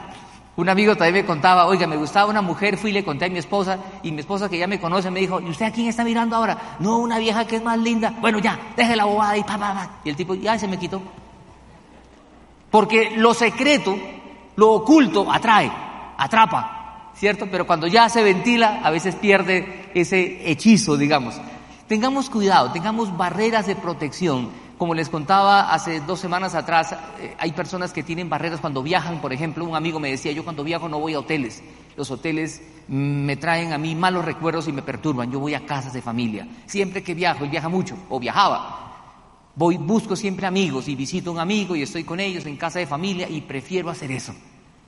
Un 0.58 0.68
amigo 0.68 0.96
también 0.96 1.24
me 1.24 1.26
contaba, 1.26 1.66
oiga, 1.66 1.88
me 1.88 1.96
gustaba 1.96 2.30
una 2.30 2.42
mujer, 2.42 2.78
fui 2.78 2.90
y 2.90 2.94
le 2.94 3.06
conté 3.06 3.26
a 3.26 3.30
mi 3.30 3.40
esposa, 3.40 3.80
y 4.04 4.12
mi 4.12 4.20
esposa 4.20 4.50
que 4.50 4.58
ya 4.58 4.68
me 4.68 4.80
conoce 4.80 5.10
me 5.10 5.22
dijo, 5.22 5.40
¿y 5.40 5.50
usted 5.50 5.66
a 5.66 5.72
quién 5.72 5.88
está 5.88 6.04
mirando 6.04 6.36
ahora? 6.36 6.76
No, 6.80 6.98
una 6.98 7.20
vieja 7.20 7.46
que 7.46 7.56
es 7.56 7.64
más 7.64 7.80
linda. 7.80 8.14
Bueno, 8.20 8.40
ya, 8.40 8.60
deje 8.76 8.96
la 8.96 9.06
bobada 9.06 9.38
y 9.38 9.44
pa, 9.44 9.58
pa, 9.58 9.74
pa. 9.74 9.90
Y 10.04 10.10
el 10.10 10.16
tipo, 10.16 10.36
ya 10.36 10.60
se 10.60 10.68
me 10.68 10.78
quitó. 10.78 11.02
Porque 12.70 13.14
lo 13.16 13.34
secreto, 13.34 13.98
lo 14.58 14.72
oculto, 14.72 15.32
atrae, 15.32 15.72
atrapa, 16.18 17.12
¿cierto? 17.16 17.48
Pero 17.50 17.66
cuando 17.66 17.88
ya 17.88 18.10
se 18.10 18.22
ventila, 18.22 18.82
a 18.84 18.92
veces 18.92 19.16
pierde 19.16 19.90
ese 19.94 20.50
hechizo, 20.52 20.98
digamos. 20.98 21.40
Tengamos 21.88 22.30
cuidado, 22.30 22.72
tengamos 22.72 23.16
barreras 23.16 23.68
de 23.68 23.76
protección 23.76 24.50
como 24.82 24.96
les 24.96 25.10
contaba 25.10 25.72
hace 25.72 26.00
dos 26.02 26.20
semanas 26.20 26.56
atrás, 26.56 26.96
eh, 27.20 27.36
hay 27.38 27.52
personas 27.52 27.94
que 27.94 28.02
tienen 28.02 28.32
barreras 28.32 28.60
cuando 28.60 28.82
viajan, 28.82 29.22
por 29.22 29.32
ejemplo, 29.32 29.64
un 29.64 29.76
amigo 29.76 30.00
me 30.00 30.10
decía, 30.10 30.32
yo 30.32 30.44
cuando 30.44 30.64
viajo 30.64 30.90
no 30.90 31.00
voy 31.00 31.14
a 31.14 31.20
hoteles, 31.20 31.62
los 31.96 32.10
hoteles 32.10 32.64
me 32.88 33.36
traen 33.36 33.74
a 33.74 33.78
mí 33.78 33.94
malos 33.94 34.26
recuerdos 34.26 34.68
y 34.68 34.72
me 34.72 34.82
perturban, 34.82 35.32
yo 35.32 35.40
voy 35.40 35.54
a 35.54 35.68
casas 35.68 35.94
de 35.94 36.02
familia, 36.02 36.48
siempre 36.66 37.04
que 37.04 37.14
viajo, 37.14 37.44
él 37.44 37.52
viaja 37.52 37.70
mucho, 37.70 37.96
o 38.10 38.20
viajaba, 38.20 39.52
voy, 39.56 39.78
busco 39.78 40.16
siempre 40.16 40.48
amigos 40.48 40.88
y 40.88 40.96
visito 40.96 41.30
a 41.30 41.34
un 41.34 41.40
amigo 41.40 41.76
y 41.76 41.84
estoy 41.84 42.04
con 42.04 42.20
ellos 42.20 42.48
en 42.48 42.58
casa 42.58 42.80
de 42.80 42.88
familia 42.88 43.30
y 43.30 43.42
prefiero 43.42 43.92
hacer 43.92 44.12
eso, 44.12 44.34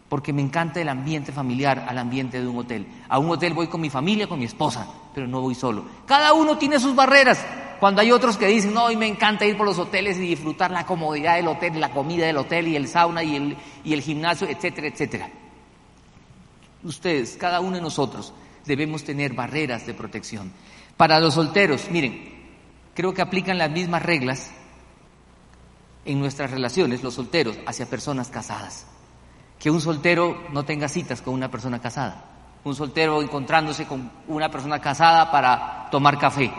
porque 0.10 0.34
me 0.34 0.42
encanta 0.42 0.82
el 0.82 0.90
ambiente 0.90 1.32
familiar 1.32 1.86
al 1.88 2.00
ambiente 2.00 2.42
de 2.42 2.48
un 2.48 2.58
hotel. 2.58 2.88
A 3.10 3.20
un 3.20 3.30
hotel 3.30 3.54
voy 3.54 3.68
con 3.68 3.82
mi 3.82 3.92
familia, 3.92 4.26
con 4.26 4.40
mi 4.40 4.46
esposa, 4.46 4.88
pero 5.14 5.28
no 5.28 5.40
voy 5.40 5.54
solo. 5.54 5.86
Cada 6.08 6.34
uno 6.34 6.58
tiene 6.58 6.80
sus 6.80 6.96
barreras. 6.96 7.46
Cuando 7.84 8.00
hay 8.00 8.14
otros 8.14 8.38
que 8.38 8.48
dicen, 8.48 8.74
no, 8.74 8.86
hoy 8.86 8.96
me 8.96 9.08
encanta 9.08 9.46
ir 9.46 9.58
por 9.58 9.66
los 9.66 9.78
hoteles 9.78 10.16
y 10.16 10.22
disfrutar 10.22 10.72
la 10.72 10.86
comodidad 10.86 11.36
del 11.36 11.50
hotel, 11.50 11.82
la 11.82 11.92
comida 11.92 12.26
del 12.26 12.38
hotel 12.38 12.70
y 12.70 12.78
el 12.78 12.88
sauna 12.88 13.24
y 13.24 13.36
el, 13.36 13.58
y 13.84 13.92
el 13.92 14.02
gimnasio, 14.02 14.48
etcétera, 14.48 14.88
etcétera. 14.88 15.30
Ustedes, 16.82 17.36
cada 17.36 17.60
uno 17.60 17.76
de 17.76 17.82
nosotros, 17.82 18.32
debemos 18.64 19.04
tener 19.04 19.34
barreras 19.34 19.86
de 19.86 19.94
protección. 19.94 20.54
Para 20.96 21.20
los 21.20 21.34
solteros, 21.34 21.92
miren, 21.92 22.24
creo 22.94 23.14
que 23.14 23.22
aplican 23.22 23.58
las 23.58 23.70
mismas 23.70 24.02
reglas 24.02 24.50
en 26.06 26.22
nuestras 26.22 26.52
relaciones, 26.52 27.04
los 27.04 27.16
solteros, 27.16 27.58
hacia 27.66 27.90
personas 27.90 28.30
casadas. 28.30 28.88
Que 29.60 29.70
un 29.70 29.82
soltero 29.82 30.42
no 30.54 30.64
tenga 30.64 30.88
citas 30.88 31.22
con 31.22 31.34
una 31.34 31.52
persona 31.52 31.82
casada. 31.82 32.24
Un 32.64 32.76
soltero 32.76 33.22
encontrándose 33.22 33.86
con 33.86 34.10
una 34.30 34.50
persona 34.50 34.80
casada 34.80 35.30
para 35.30 35.90
tomar 35.92 36.18
café 36.18 36.50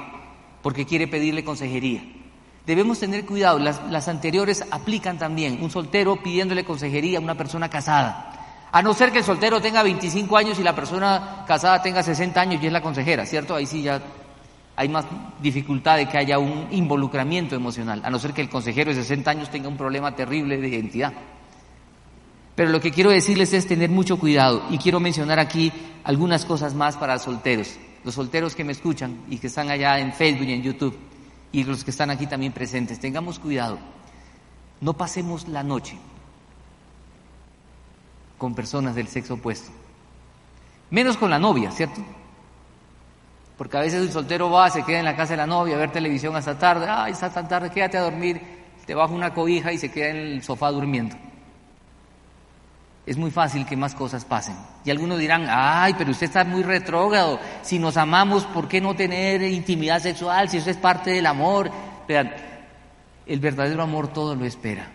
porque 0.64 0.86
quiere 0.86 1.06
pedirle 1.06 1.44
consejería. 1.44 2.02
Debemos 2.66 2.98
tener 2.98 3.26
cuidado, 3.26 3.58
las, 3.58 4.08
anteriores 4.08 4.64
aplican 4.70 5.18
también, 5.18 5.62
un 5.62 5.70
soltero 5.70 6.16
pidiéndole 6.22 6.64
consejería 6.64 7.18
a 7.18 7.20
una 7.20 7.34
persona 7.34 7.68
casada. 7.68 8.68
A 8.72 8.80
no 8.80 8.94
ser 8.94 9.12
que 9.12 9.18
el 9.18 9.24
soltero 9.24 9.60
tenga 9.60 9.82
25 9.82 10.34
años 10.38 10.58
y 10.58 10.62
la 10.62 10.74
persona 10.74 11.44
casada 11.46 11.82
tenga 11.82 12.02
60 12.02 12.40
años 12.40 12.62
y 12.62 12.66
es 12.66 12.72
la 12.72 12.80
consejera, 12.80 13.26
¿cierto? 13.26 13.54
Ahí 13.54 13.66
sí 13.66 13.82
ya 13.82 14.00
hay 14.74 14.88
más 14.88 15.04
dificultad 15.42 15.98
de 15.98 16.08
que 16.08 16.16
haya 16.16 16.38
un 16.38 16.68
involucramiento 16.70 17.54
emocional, 17.54 18.00
a 18.02 18.08
no 18.08 18.18
ser 18.18 18.32
que 18.32 18.40
el 18.40 18.48
consejero 18.48 18.88
de 18.88 18.96
60 19.02 19.30
años 19.30 19.50
tenga 19.50 19.68
un 19.68 19.76
problema 19.76 20.16
terrible 20.16 20.56
de 20.56 20.68
identidad. 20.68 21.12
Pero 22.54 22.70
lo 22.70 22.80
que 22.80 22.90
quiero 22.90 23.10
decirles 23.10 23.52
es 23.52 23.66
tener 23.66 23.90
mucho 23.90 24.18
cuidado 24.18 24.62
y 24.70 24.78
quiero 24.78 24.98
mencionar 24.98 25.38
aquí 25.38 25.70
algunas 26.04 26.46
cosas 26.46 26.72
más 26.72 26.96
para 26.96 27.18
solteros 27.18 27.76
los 28.04 28.14
solteros 28.14 28.54
que 28.54 28.64
me 28.64 28.72
escuchan 28.72 29.24
y 29.28 29.38
que 29.38 29.46
están 29.46 29.70
allá 29.70 29.98
en 29.98 30.12
Facebook 30.12 30.46
y 30.46 30.52
en 30.52 30.62
YouTube, 30.62 30.96
y 31.52 31.64
los 31.64 31.84
que 31.84 31.90
están 31.90 32.10
aquí 32.10 32.26
también 32.26 32.52
presentes, 32.52 33.00
tengamos 33.00 33.38
cuidado. 33.38 33.78
No 34.80 34.92
pasemos 34.92 35.48
la 35.48 35.62
noche 35.62 35.96
con 38.36 38.54
personas 38.54 38.94
del 38.94 39.08
sexo 39.08 39.34
opuesto. 39.34 39.70
Menos 40.90 41.16
con 41.16 41.30
la 41.30 41.38
novia, 41.38 41.70
¿cierto? 41.70 42.00
Porque 43.56 43.76
a 43.78 43.80
veces 43.80 44.02
el 44.02 44.12
soltero 44.12 44.50
va, 44.50 44.68
se 44.68 44.82
queda 44.82 44.98
en 44.98 45.04
la 45.04 45.16
casa 45.16 45.32
de 45.32 45.38
la 45.38 45.46
novia 45.46 45.76
a 45.76 45.78
ver 45.78 45.92
televisión 45.92 46.36
hasta 46.36 46.58
tarde, 46.58 46.86
ay, 46.88 47.12
está 47.12 47.30
tan 47.30 47.48
tarde, 47.48 47.70
quédate 47.70 47.96
a 47.96 48.02
dormir, 48.02 48.40
te 48.84 48.94
baja 48.94 49.14
una 49.14 49.32
cobija 49.32 49.72
y 49.72 49.78
se 49.78 49.90
queda 49.90 50.08
en 50.08 50.16
el 50.16 50.42
sofá 50.42 50.70
durmiendo 50.70 51.16
es 53.06 53.16
muy 53.16 53.30
fácil 53.30 53.66
que 53.66 53.76
más 53.76 53.94
cosas 53.94 54.24
pasen. 54.24 54.56
Y 54.84 54.90
algunos 54.90 55.18
dirán, 55.18 55.46
ay, 55.48 55.94
pero 55.98 56.10
usted 56.10 56.26
está 56.26 56.44
muy 56.44 56.62
retrógrado, 56.62 57.38
si 57.62 57.78
nos 57.78 57.96
amamos, 57.96 58.44
¿por 58.46 58.68
qué 58.68 58.80
no 58.80 58.94
tener 58.94 59.42
intimidad 59.42 60.00
sexual 60.00 60.48
si 60.48 60.56
eso 60.56 60.70
es 60.70 60.76
parte 60.76 61.10
del 61.10 61.26
amor? 61.26 61.70
Vean, 62.08 62.32
el 63.26 63.40
verdadero 63.40 63.82
amor 63.82 64.08
todo 64.08 64.34
lo 64.34 64.44
espera. 64.44 64.88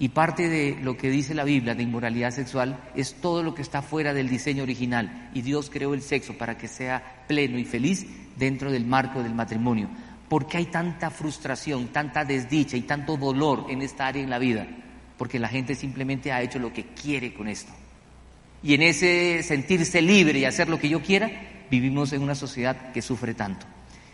Y 0.00 0.10
parte 0.10 0.48
de 0.48 0.78
lo 0.80 0.96
que 0.96 1.10
dice 1.10 1.34
la 1.34 1.42
Biblia 1.42 1.74
de 1.74 1.82
inmoralidad 1.82 2.30
sexual 2.30 2.78
es 2.94 3.14
todo 3.14 3.42
lo 3.42 3.54
que 3.54 3.62
está 3.62 3.82
fuera 3.82 4.14
del 4.14 4.28
diseño 4.28 4.62
original. 4.62 5.30
Y 5.34 5.42
Dios 5.42 5.70
creó 5.70 5.92
el 5.92 6.02
sexo 6.02 6.38
para 6.38 6.56
que 6.56 6.68
sea 6.68 7.24
pleno 7.26 7.58
y 7.58 7.64
feliz 7.64 8.06
dentro 8.36 8.70
del 8.70 8.86
marco 8.86 9.22
del 9.22 9.34
matrimonio. 9.34 9.88
¿Por 10.28 10.46
qué 10.46 10.58
hay 10.58 10.66
tanta 10.66 11.10
frustración, 11.10 11.88
tanta 11.88 12.24
desdicha 12.24 12.76
y 12.76 12.82
tanto 12.82 13.16
dolor 13.16 13.66
en 13.70 13.82
esta 13.82 14.06
área 14.06 14.22
en 14.22 14.30
la 14.30 14.38
vida? 14.38 14.68
Porque 15.18 15.40
la 15.40 15.48
gente 15.48 15.74
simplemente 15.74 16.32
ha 16.32 16.40
hecho 16.40 16.58
lo 16.60 16.72
que 16.72 16.84
quiere 16.84 17.34
con 17.34 17.48
esto. 17.48 17.72
Y 18.62 18.74
en 18.74 18.82
ese 18.82 19.42
sentirse 19.42 20.00
libre 20.00 20.38
y 20.38 20.44
hacer 20.44 20.68
lo 20.68 20.78
que 20.78 20.88
yo 20.88 21.02
quiera, 21.02 21.30
vivimos 21.70 22.12
en 22.12 22.22
una 22.22 22.34
sociedad 22.34 22.92
que 22.92 23.02
sufre 23.02 23.34
tanto. 23.34 23.66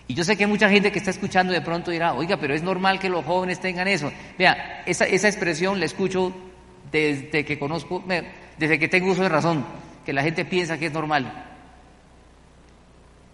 Y 0.08 0.14
yo 0.14 0.24
sé 0.24 0.36
que 0.36 0.46
mucha 0.46 0.68
gente 0.68 0.90
que 0.90 0.98
está 0.98 1.10
escuchando 1.10 1.52
de 1.52 1.60
pronto 1.60 1.90
dirá, 1.90 2.14
oiga, 2.14 2.38
pero 2.38 2.54
es 2.54 2.62
normal 2.62 2.98
que 2.98 3.08
los 3.08 3.24
jóvenes 3.24 3.60
tengan 3.60 3.86
eso. 3.86 4.10
Vea, 4.38 4.82
esa, 4.86 5.04
esa 5.04 5.28
expresión 5.28 5.78
la 5.78 5.86
escucho 5.86 6.34
desde 6.90 7.44
que 7.44 7.58
conozco, 7.58 8.02
desde 8.58 8.78
que 8.78 8.88
tengo 8.88 9.12
uso 9.12 9.22
de 9.22 9.28
razón, 9.28 9.64
que 10.04 10.12
la 10.12 10.22
gente 10.22 10.44
piensa 10.44 10.78
que 10.78 10.86
es 10.86 10.92
normal. 10.92 11.50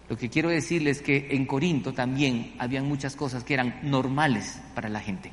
Lo 0.07 0.17
que 0.17 0.29
quiero 0.29 0.49
decirles 0.49 0.97
es 0.97 1.03
que 1.03 1.27
en 1.31 1.45
Corinto 1.45 1.93
también 1.93 2.53
habían 2.59 2.85
muchas 2.85 3.15
cosas 3.15 3.43
que 3.43 3.53
eran 3.53 3.79
normales 3.83 4.61
para 4.75 4.89
la 4.89 4.99
gente 4.99 5.31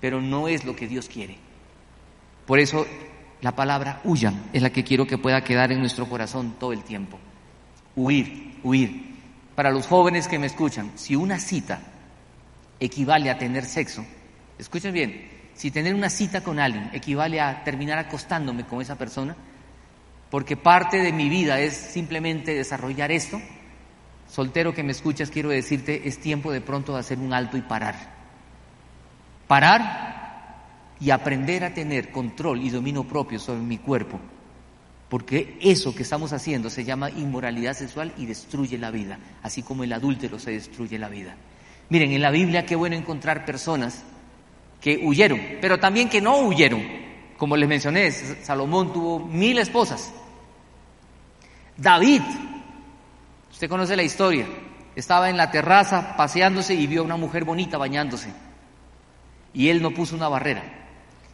pero 0.00 0.20
no 0.20 0.48
es 0.48 0.64
lo 0.64 0.74
que 0.74 0.88
Dios 0.88 1.08
quiere. 1.08 1.36
Por 2.46 2.58
eso 2.58 2.86
la 3.40 3.54
palabra 3.54 4.00
huyan 4.04 4.50
es 4.52 4.62
la 4.62 4.70
que 4.70 4.84
quiero 4.84 5.06
que 5.06 5.18
pueda 5.18 5.44
quedar 5.44 5.72
en 5.72 5.80
nuestro 5.80 6.08
corazón 6.08 6.56
todo 6.58 6.72
el 6.72 6.82
tiempo. 6.82 7.18
Huir, 7.94 8.58
huir. 8.62 9.10
Para 9.54 9.70
los 9.70 9.86
jóvenes 9.86 10.26
que 10.26 10.38
me 10.38 10.46
escuchan, 10.46 10.92
si 10.94 11.16
una 11.16 11.38
cita 11.38 11.80
equivale 12.78 13.30
a 13.30 13.38
tener 13.38 13.64
sexo, 13.66 14.04
escuchen 14.58 14.94
bien, 14.94 15.28
si 15.54 15.70
tener 15.70 15.94
una 15.94 16.08
cita 16.08 16.42
con 16.42 16.58
alguien 16.58 16.90
equivale 16.94 17.40
a 17.40 17.62
terminar 17.62 17.98
acostándome 17.98 18.64
con 18.64 18.80
esa 18.80 18.96
persona, 18.96 19.36
porque 20.30 20.56
parte 20.56 20.98
de 20.98 21.12
mi 21.12 21.28
vida 21.28 21.60
es 21.60 21.74
simplemente 21.74 22.54
desarrollar 22.54 23.10
esto, 23.10 23.40
soltero 24.28 24.72
que 24.72 24.82
me 24.82 24.92
escuchas, 24.92 25.30
quiero 25.30 25.50
decirte, 25.50 26.08
es 26.08 26.20
tiempo 26.20 26.52
de 26.52 26.60
pronto 26.60 26.94
de 26.94 27.00
hacer 27.00 27.18
un 27.18 27.34
alto 27.34 27.56
y 27.56 27.62
parar 27.62 28.19
parar 29.50 30.94
y 31.00 31.10
aprender 31.10 31.64
a 31.64 31.74
tener 31.74 32.12
control 32.12 32.62
y 32.62 32.70
dominio 32.70 33.02
propio 33.02 33.40
sobre 33.40 33.58
mi 33.58 33.78
cuerpo, 33.78 34.20
porque 35.08 35.58
eso 35.60 35.92
que 35.92 36.04
estamos 36.04 36.32
haciendo 36.32 36.70
se 36.70 36.84
llama 36.84 37.10
inmoralidad 37.10 37.74
sexual 37.74 38.12
y 38.16 38.26
destruye 38.26 38.78
la 38.78 38.92
vida, 38.92 39.18
así 39.42 39.64
como 39.64 39.82
el 39.82 39.92
adúltero 39.92 40.38
se 40.38 40.52
destruye 40.52 41.00
la 41.00 41.08
vida. 41.08 41.34
Miren, 41.88 42.12
en 42.12 42.22
la 42.22 42.30
Biblia 42.30 42.64
qué 42.64 42.76
bueno 42.76 42.94
encontrar 42.94 43.44
personas 43.44 44.04
que 44.80 45.00
huyeron, 45.02 45.40
pero 45.60 45.80
también 45.80 46.08
que 46.08 46.20
no 46.20 46.38
huyeron. 46.42 46.84
Como 47.36 47.56
les 47.56 47.68
mencioné, 47.68 48.12
Salomón 48.12 48.92
tuvo 48.92 49.18
mil 49.18 49.58
esposas. 49.58 50.12
David, 51.76 52.22
usted 53.50 53.68
conoce 53.68 53.96
la 53.96 54.04
historia, 54.04 54.46
estaba 54.94 55.28
en 55.28 55.36
la 55.36 55.50
terraza 55.50 56.14
paseándose 56.16 56.72
y 56.74 56.86
vio 56.86 57.00
a 57.00 57.04
una 57.04 57.16
mujer 57.16 57.42
bonita 57.42 57.78
bañándose. 57.78 58.32
Y 59.52 59.68
él 59.68 59.82
no 59.82 59.92
puso 59.92 60.16
una 60.16 60.28
barrera. 60.28 60.62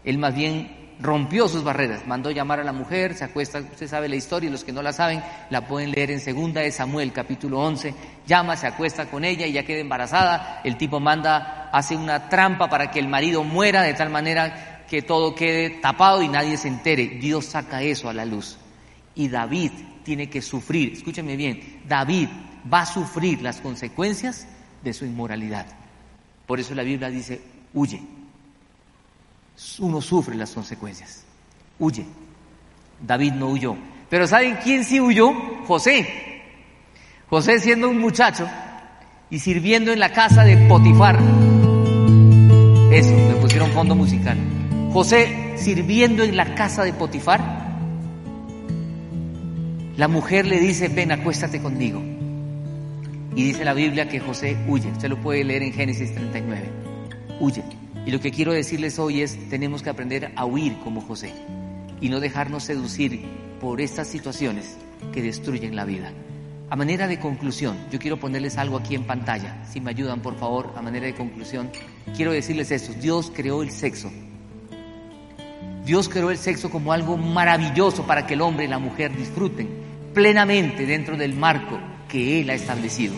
Él 0.04 0.18
más 0.18 0.34
bien 0.34 0.86
rompió 1.00 1.48
sus 1.48 1.62
barreras, 1.62 2.06
mandó 2.06 2.30
llamar 2.30 2.60
a 2.60 2.64
la 2.64 2.72
mujer, 2.72 3.14
se 3.14 3.24
acuesta, 3.24 3.60
usted 3.60 3.86
sabe 3.86 4.08
la 4.08 4.16
historia, 4.16 4.48
y 4.48 4.52
los 4.52 4.64
que 4.64 4.72
no 4.72 4.82
la 4.82 4.92
saben 4.92 5.22
la 5.50 5.66
pueden 5.66 5.90
leer 5.90 6.10
en 6.10 6.20
segunda 6.20 6.62
de 6.62 6.72
Samuel, 6.72 7.12
capítulo 7.12 7.60
11, 7.60 7.94
llama, 8.26 8.56
se 8.56 8.66
acuesta 8.66 9.06
con 9.06 9.24
ella 9.24 9.46
y 9.46 9.52
ya 9.52 9.64
queda 9.64 9.80
embarazada, 9.80 10.60
el 10.64 10.76
tipo 10.76 11.00
manda, 11.00 11.68
hace 11.72 11.96
una 11.96 12.28
trampa 12.28 12.68
para 12.68 12.90
que 12.90 12.98
el 12.98 13.08
marido 13.08 13.44
muera 13.44 13.82
de 13.82 13.94
tal 13.94 14.10
manera 14.10 14.84
que 14.88 15.02
todo 15.02 15.34
quede 15.34 15.70
tapado 15.80 16.22
y 16.22 16.28
nadie 16.28 16.56
se 16.56 16.68
entere, 16.68 17.18
Dios 17.20 17.46
saca 17.46 17.82
eso 17.82 18.08
a 18.08 18.14
la 18.14 18.24
luz. 18.24 18.56
Y 19.14 19.28
David 19.28 19.72
tiene 20.02 20.30
que 20.30 20.40
sufrir, 20.40 20.92
escúcheme 20.92 21.36
bien, 21.36 21.82
David 21.86 22.28
va 22.72 22.82
a 22.82 22.86
sufrir 22.86 23.42
las 23.42 23.60
consecuencias 23.60 24.46
de 24.82 24.92
su 24.92 25.04
inmoralidad. 25.04 25.66
Por 26.46 26.60
eso 26.60 26.74
la 26.74 26.82
Biblia 26.84 27.10
dice, 27.10 27.40
huye, 27.76 28.00
uno 29.78 30.00
sufre 30.00 30.34
las 30.34 30.50
consecuencias. 30.50 31.24
Huye. 31.78 32.04
David 33.00 33.34
no 33.34 33.48
huyó. 33.48 33.76
Pero 34.08 34.26
¿saben 34.26 34.58
quién 34.64 34.82
sí 34.82 34.98
huyó? 34.98 35.32
José. 35.66 36.42
José 37.28 37.60
siendo 37.60 37.90
un 37.90 37.98
muchacho 37.98 38.48
y 39.28 39.38
sirviendo 39.38 39.92
en 39.92 40.00
la 40.00 40.12
casa 40.12 40.42
de 40.42 40.56
Potifar. 40.68 41.16
Eso, 42.92 43.14
me 43.14 43.34
pusieron 43.40 43.70
fondo 43.72 43.94
musical. 43.94 44.38
José 44.92 45.54
sirviendo 45.56 46.24
en 46.24 46.36
la 46.36 46.54
casa 46.54 46.82
de 46.82 46.94
Potifar. 46.94 47.66
La 49.96 50.08
mujer 50.08 50.46
le 50.46 50.60
dice, 50.60 50.88
ven, 50.88 51.12
acuéstate 51.12 51.60
conmigo. 51.60 52.02
Y 53.34 53.44
dice 53.44 53.64
la 53.64 53.74
Biblia 53.74 54.08
que 54.08 54.20
José 54.20 54.56
huye. 54.66 54.90
Usted 54.90 55.10
lo 55.10 55.20
puede 55.20 55.44
leer 55.44 55.62
en 55.62 55.72
Génesis 55.74 56.14
39. 56.14 56.85
Huye. 57.38 57.62
Y 58.06 58.10
lo 58.10 58.20
que 58.20 58.30
quiero 58.30 58.52
decirles 58.52 58.98
hoy 58.98 59.20
es, 59.20 59.48
tenemos 59.50 59.82
que 59.82 59.90
aprender 59.90 60.32
a 60.36 60.44
huir 60.46 60.76
como 60.84 61.00
José 61.00 61.32
y 62.00 62.08
no 62.08 62.20
dejarnos 62.20 62.64
seducir 62.64 63.24
por 63.60 63.80
estas 63.80 64.06
situaciones 64.06 64.76
que 65.12 65.22
destruyen 65.22 65.76
la 65.76 65.84
vida. 65.84 66.12
A 66.70 66.76
manera 66.76 67.06
de 67.08 67.18
conclusión, 67.18 67.76
yo 67.90 67.98
quiero 67.98 68.18
ponerles 68.18 68.58
algo 68.58 68.76
aquí 68.76 68.94
en 68.94 69.04
pantalla, 69.04 69.64
si 69.70 69.80
me 69.80 69.90
ayudan 69.90 70.20
por 70.20 70.36
favor, 70.36 70.72
a 70.76 70.82
manera 70.82 71.06
de 71.06 71.14
conclusión, 71.14 71.70
quiero 72.16 72.32
decirles 72.32 72.70
esto, 72.70 72.92
Dios 73.00 73.32
creó 73.34 73.62
el 73.62 73.70
sexo. 73.70 74.10
Dios 75.84 76.08
creó 76.08 76.30
el 76.30 76.38
sexo 76.38 76.70
como 76.70 76.92
algo 76.92 77.16
maravilloso 77.16 78.06
para 78.06 78.26
que 78.26 78.34
el 78.34 78.40
hombre 78.40 78.64
y 78.64 78.68
la 78.68 78.78
mujer 78.78 79.16
disfruten 79.16 79.68
plenamente 80.14 80.86
dentro 80.86 81.16
del 81.16 81.34
marco 81.34 81.78
que 82.08 82.40
Él 82.40 82.50
ha 82.50 82.54
establecido 82.54 83.14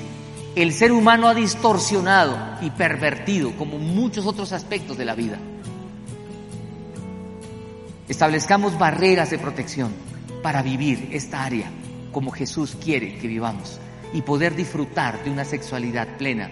el 0.63 0.73
ser 0.73 0.91
humano 0.91 1.29
ha 1.29 1.35
distorsionado 1.35 2.37
y 2.61 2.71
pervertido 2.71 3.53
como 3.57 3.79
muchos 3.79 4.27
otros 4.27 4.53
aspectos 4.53 4.99
de 4.99 5.05
la 5.05 5.15
vida. 5.15 5.39
Establezcamos 8.09 8.77
barreras 8.77 9.31
de 9.31 9.39
protección 9.39 9.93
para 10.43 10.63
vivir 10.63 11.11
esta 11.13 11.45
área 11.45 11.71
como 12.11 12.33
Jesús 12.33 12.77
quiere 12.83 13.19
que 13.19 13.29
vivamos 13.29 13.79
y 14.13 14.23
poder 14.23 14.57
disfrutar 14.57 15.23
de 15.23 15.31
una 15.31 15.45
sexualidad 15.45 16.17
plena 16.17 16.51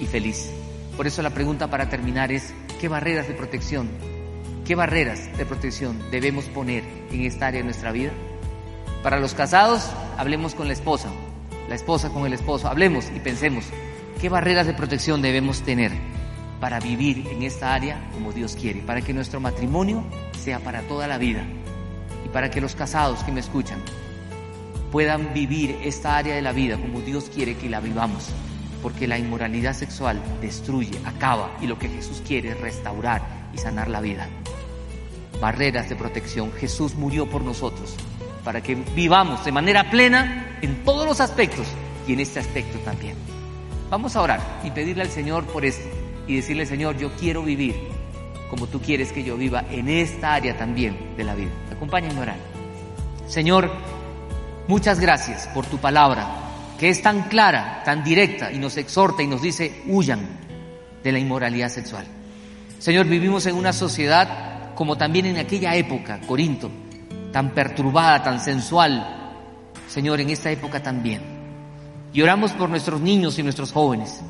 y 0.00 0.06
feliz. 0.06 0.48
Por 0.96 1.08
eso 1.08 1.20
la 1.20 1.30
pregunta 1.30 1.68
para 1.68 1.88
terminar 1.88 2.30
es, 2.30 2.54
¿qué 2.80 2.86
barreras 2.86 3.26
de 3.26 3.34
protección, 3.34 3.88
qué 4.64 4.76
barreras 4.76 5.36
de 5.36 5.44
protección 5.44 5.98
debemos 6.12 6.44
poner 6.44 6.84
en 7.10 7.22
esta 7.22 7.48
área 7.48 7.62
de 7.62 7.64
nuestra 7.64 7.90
vida? 7.90 8.12
Para 9.02 9.18
los 9.18 9.34
casados, 9.34 9.90
hablemos 10.16 10.54
con 10.54 10.68
la 10.68 10.74
esposa, 10.74 11.08
la 11.70 11.76
esposa 11.76 12.10
con 12.10 12.26
el 12.26 12.32
esposo, 12.32 12.66
hablemos 12.66 13.12
y 13.14 13.20
pensemos 13.20 13.64
qué 14.20 14.28
barreras 14.28 14.66
de 14.66 14.74
protección 14.74 15.22
debemos 15.22 15.62
tener 15.62 15.92
para 16.58 16.80
vivir 16.80 17.28
en 17.28 17.44
esta 17.44 17.72
área 17.72 18.10
como 18.12 18.32
Dios 18.32 18.56
quiere, 18.56 18.80
para 18.80 19.02
que 19.02 19.14
nuestro 19.14 19.38
matrimonio 19.38 20.04
sea 20.36 20.58
para 20.58 20.82
toda 20.82 21.06
la 21.06 21.16
vida 21.16 21.44
y 22.26 22.28
para 22.30 22.50
que 22.50 22.60
los 22.60 22.74
casados 22.74 23.22
que 23.22 23.30
me 23.30 23.38
escuchan 23.38 23.78
puedan 24.90 25.32
vivir 25.32 25.78
esta 25.84 26.16
área 26.16 26.34
de 26.34 26.42
la 26.42 26.50
vida 26.50 26.76
como 26.76 27.02
Dios 27.02 27.30
quiere 27.32 27.56
que 27.56 27.70
la 27.70 27.78
vivamos, 27.78 28.30
porque 28.82 29.06
la 29.06 29.18
inmoralidad 29.18 29.74
sexual 29.74 30.20
destruye, 30.40 30.98
acaba 31.04 31.56
y 31.60 31.68
lo 31.68 31.78
que 31.78 31.88
Jesús 31.88 32.20
quiere 32.26 32.50
es 32.50 32.60
restaurar 32.60 33.22
y 33.54 33.58
sanar 33.58 33.88
la 33.88 34.00
vida. 34.00 34.28
Barreras 35.40 35.88
de 35.88 35.94
protección, 35.94 36.50
Jesús 36.50 36.96
murió 36.96 37.30
por 37.30 37.42
nosotros 37.42 37.94
para 38.44 38.60
que 38.60 38.74
vivamos 38.74 39.44
de 39.44 39.52
manera 39.52 39.88
plena 39.88 40.39
en 40.62 40.84
todos 40.84 41.06
los 41.06 41.20
aspectos 41.20 41.66
y 42.06 42.12
en 42.12 42.20
este 42.20 42.40
aspecto 42.40 42.78
también. 42.80 43.16
Vamos 43.90 44.16
a 44.16 44.22
orar 44.22 44.40
y 44.64 44.70
pedirle 44.70 45.02
al 45.02 45.10
Señor 45.10 45.44
por 45.44 45.64
esto 45.64 45.88
y 46.26 46.36
decirle, 46.36 46.66
Señor, 46.66 46.96
yo 46.96 47.10
quiero 47.18 47.42
vivir 47.42 47.74
como 48.50 48.66
tú 48.66 48.80
quieres 48.80 49.12
que 49.12 49.22
yo 49.22 49.36
viva 49.36 49.64
en 49.70 49.88
esta 49.88 50.34
área 50.34 50.56
también 50.56 51.14
de 51.16 51.24
la 51.24 51.36
vida. 51.36 51.50
Acompáñenme 51.72 52.18
a 52.18 52.22
orar. 52.22 52.36
Señor, 53.28 53.70
muchas 54.66 54.98
gracias 54.98 55.46
por 55.54 55.66
tu 55.66 55.78
palabra, 55.78 56.26
que 56.78 56.88
es 56.88 57.00
tan 57.00 57.28
clara, 57.28 57.82
tan 57.84 58.02
directa 58.02 58.50
y 58.50 58.58
nos 58.58 58.76
exhorta 58.76 59.22
y 59.22 59.28
nos 59.28 59.40
dice, 59.40 59.82
huyan 59.86 60.20
de 61.02 61.12
la 61.12 61.20
inmoralidad 61.20 61.68
sexual. 61.68 62.04
Señor, 62.80 63.06
vivimos 63.06 63.46
en 63.46 63.54
una 63.54 63.72
sociedad 63.72 64.74
como 64.74 64.96
también 64.96 65.26
en 65.26 65.36
aquella 65.36 65.76
época, 65.76 66.20
Corinto, 66.26 66.70
tan 67.32 67.50
perturbada, 67.50 68.22
tan 68.22 68.40
sensual. 68.40 69.19
Señor, 69.90 70.20
en 70.20 70.30
esta 70.30 70.50
época 70.52 70.80
también. 70.80 71.20
Y 72.12 72.22
oramos 72.22 72.52
por 72.52 72.70
nuestros 72.70 73.00
niños 73.00 73.38
y 73.38 73.42
nuestros 73.42 73.72
jóvenes, 73.72 74.20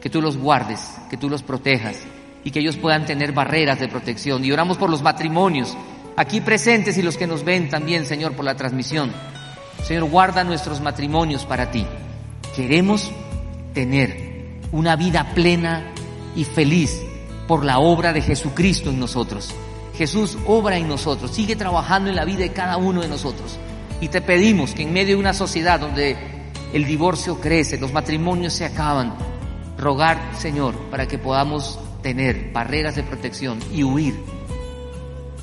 que 0.00 0.08
tú 0.08 0.22
los 0.22 0.36
guardes, 0.36 0.80
que 1.10 1.16
tú 1.16 1.28
los 1.28 1.42
protejas 1.42 1.96
y 2.44 2.52
que 2.52 2.60
ellos 2.60 2.76
puedan 2.76 3.04
tener 3.04 3.32
barreras 3.32 3.80
de 3.80 3.88
protección. 3.88 4.44
Y 4.44 4.52
oramos 4.52 4.76
por 4.76 4.88
los 4.88 5.02
matrimonios, 5.02 5.76
aquí 6.16 6.40
presentes 6.40 6.96
y 6.96 7.02
los 7.02 7.16
que 7.16 7.26
nos 7.26 7.44
ven 7.44 7.68
también, 7.68 8.06
Señor, 8.06 8.34
por 8.34 8.44
la 8.44 8.54
transmisión. 8.54 9.12
Señor, 9.82 10.04
guarda 10.04 10.44
nuestros 10.44 10.80
matrimonios 10.80 11.44
para 11.44 11.72
ti. 11.72 11.84
Queremos 12.54 13.10
tener 13.72 14.60
una 14.70 14.94
vida 14.94 15.34
plena 15.34 15.92
y 16.36 16.44
feliz 16.44 17.00
por 17.48 17.64
la 17.64 17.80
obra 17.80 18.12
de 18.12 18.22
Jesucristo 18.22 18.90
en 18.90 19.00
nosotros. 19.00 19.52
Jesús 19.96 20.38
obra 20.46 20.76
en 20.76 20.86
nosotros, 20.86 21.32
sigue 21.32 21.56
trabajando 21.56 22.10
en 22.10 22.16
la 22.16 22.24
vida 22.24 22.40
de 22.40 22.52
cada 22.52 22.76
uno 22.76 23.00
de 23.00 23.08
nosotros. 23.08 23.58
Y 24.00 24.08
te 24.08 24.20
pedimos 24.20 24.74
que 24.74 24.82
en 24.82 24.92
medio 24.92 25.16
de 25.16 25.20
una 25.20 25.34
sociedad 25.34 25.80
donde 25.80 26.16
el 26.72 26.84
divorcio 26.84 27.40
crece, 27.40 27.78
los 27.78 27.92
matrimonios 27.92 28.52
se 28.52 28.64
acaban, 28.64 29.14
rogar, 29.78 30.18
Señor, 30.38 30.74
para 30.90 31.06
que 31.06 31.18
podamos 31.18 31.78
tener 32.02 32.50
barreras 32.52 32.96
de 32.96 33.02
protección 33.02 33.58
y 33.72 33.82
huir 33.82 34.14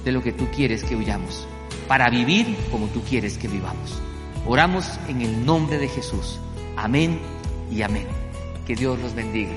de 0.03 0.11
lo 0.11 0.21
que 0.21 0.31
tú 0.31 0.47
quieres 0.55 0.83
que 0.83 0.95
huyamos, 0.95 1.47
para 1.87 2.09
vivir 2.09 2.55
como 2.69 2.87
tú 2.87 3.01
quieres 3.01 3.37
que 3.37 3.47
vivamos. 3.47 4.01
Oramos 4.45 4.99
en 5.07 5.21
el 5.21 5.45
nombre 5.45 5.77
de 5.77 5.87
Jesús. 5.87 6.39
Amén 6.75 7.19
y 7.71 7.81
amén. 7.81 8.07
Que 8.65 8.75
Dios 8.75 8.99
los 8.99 9.13
bendiga. 9.13 9.53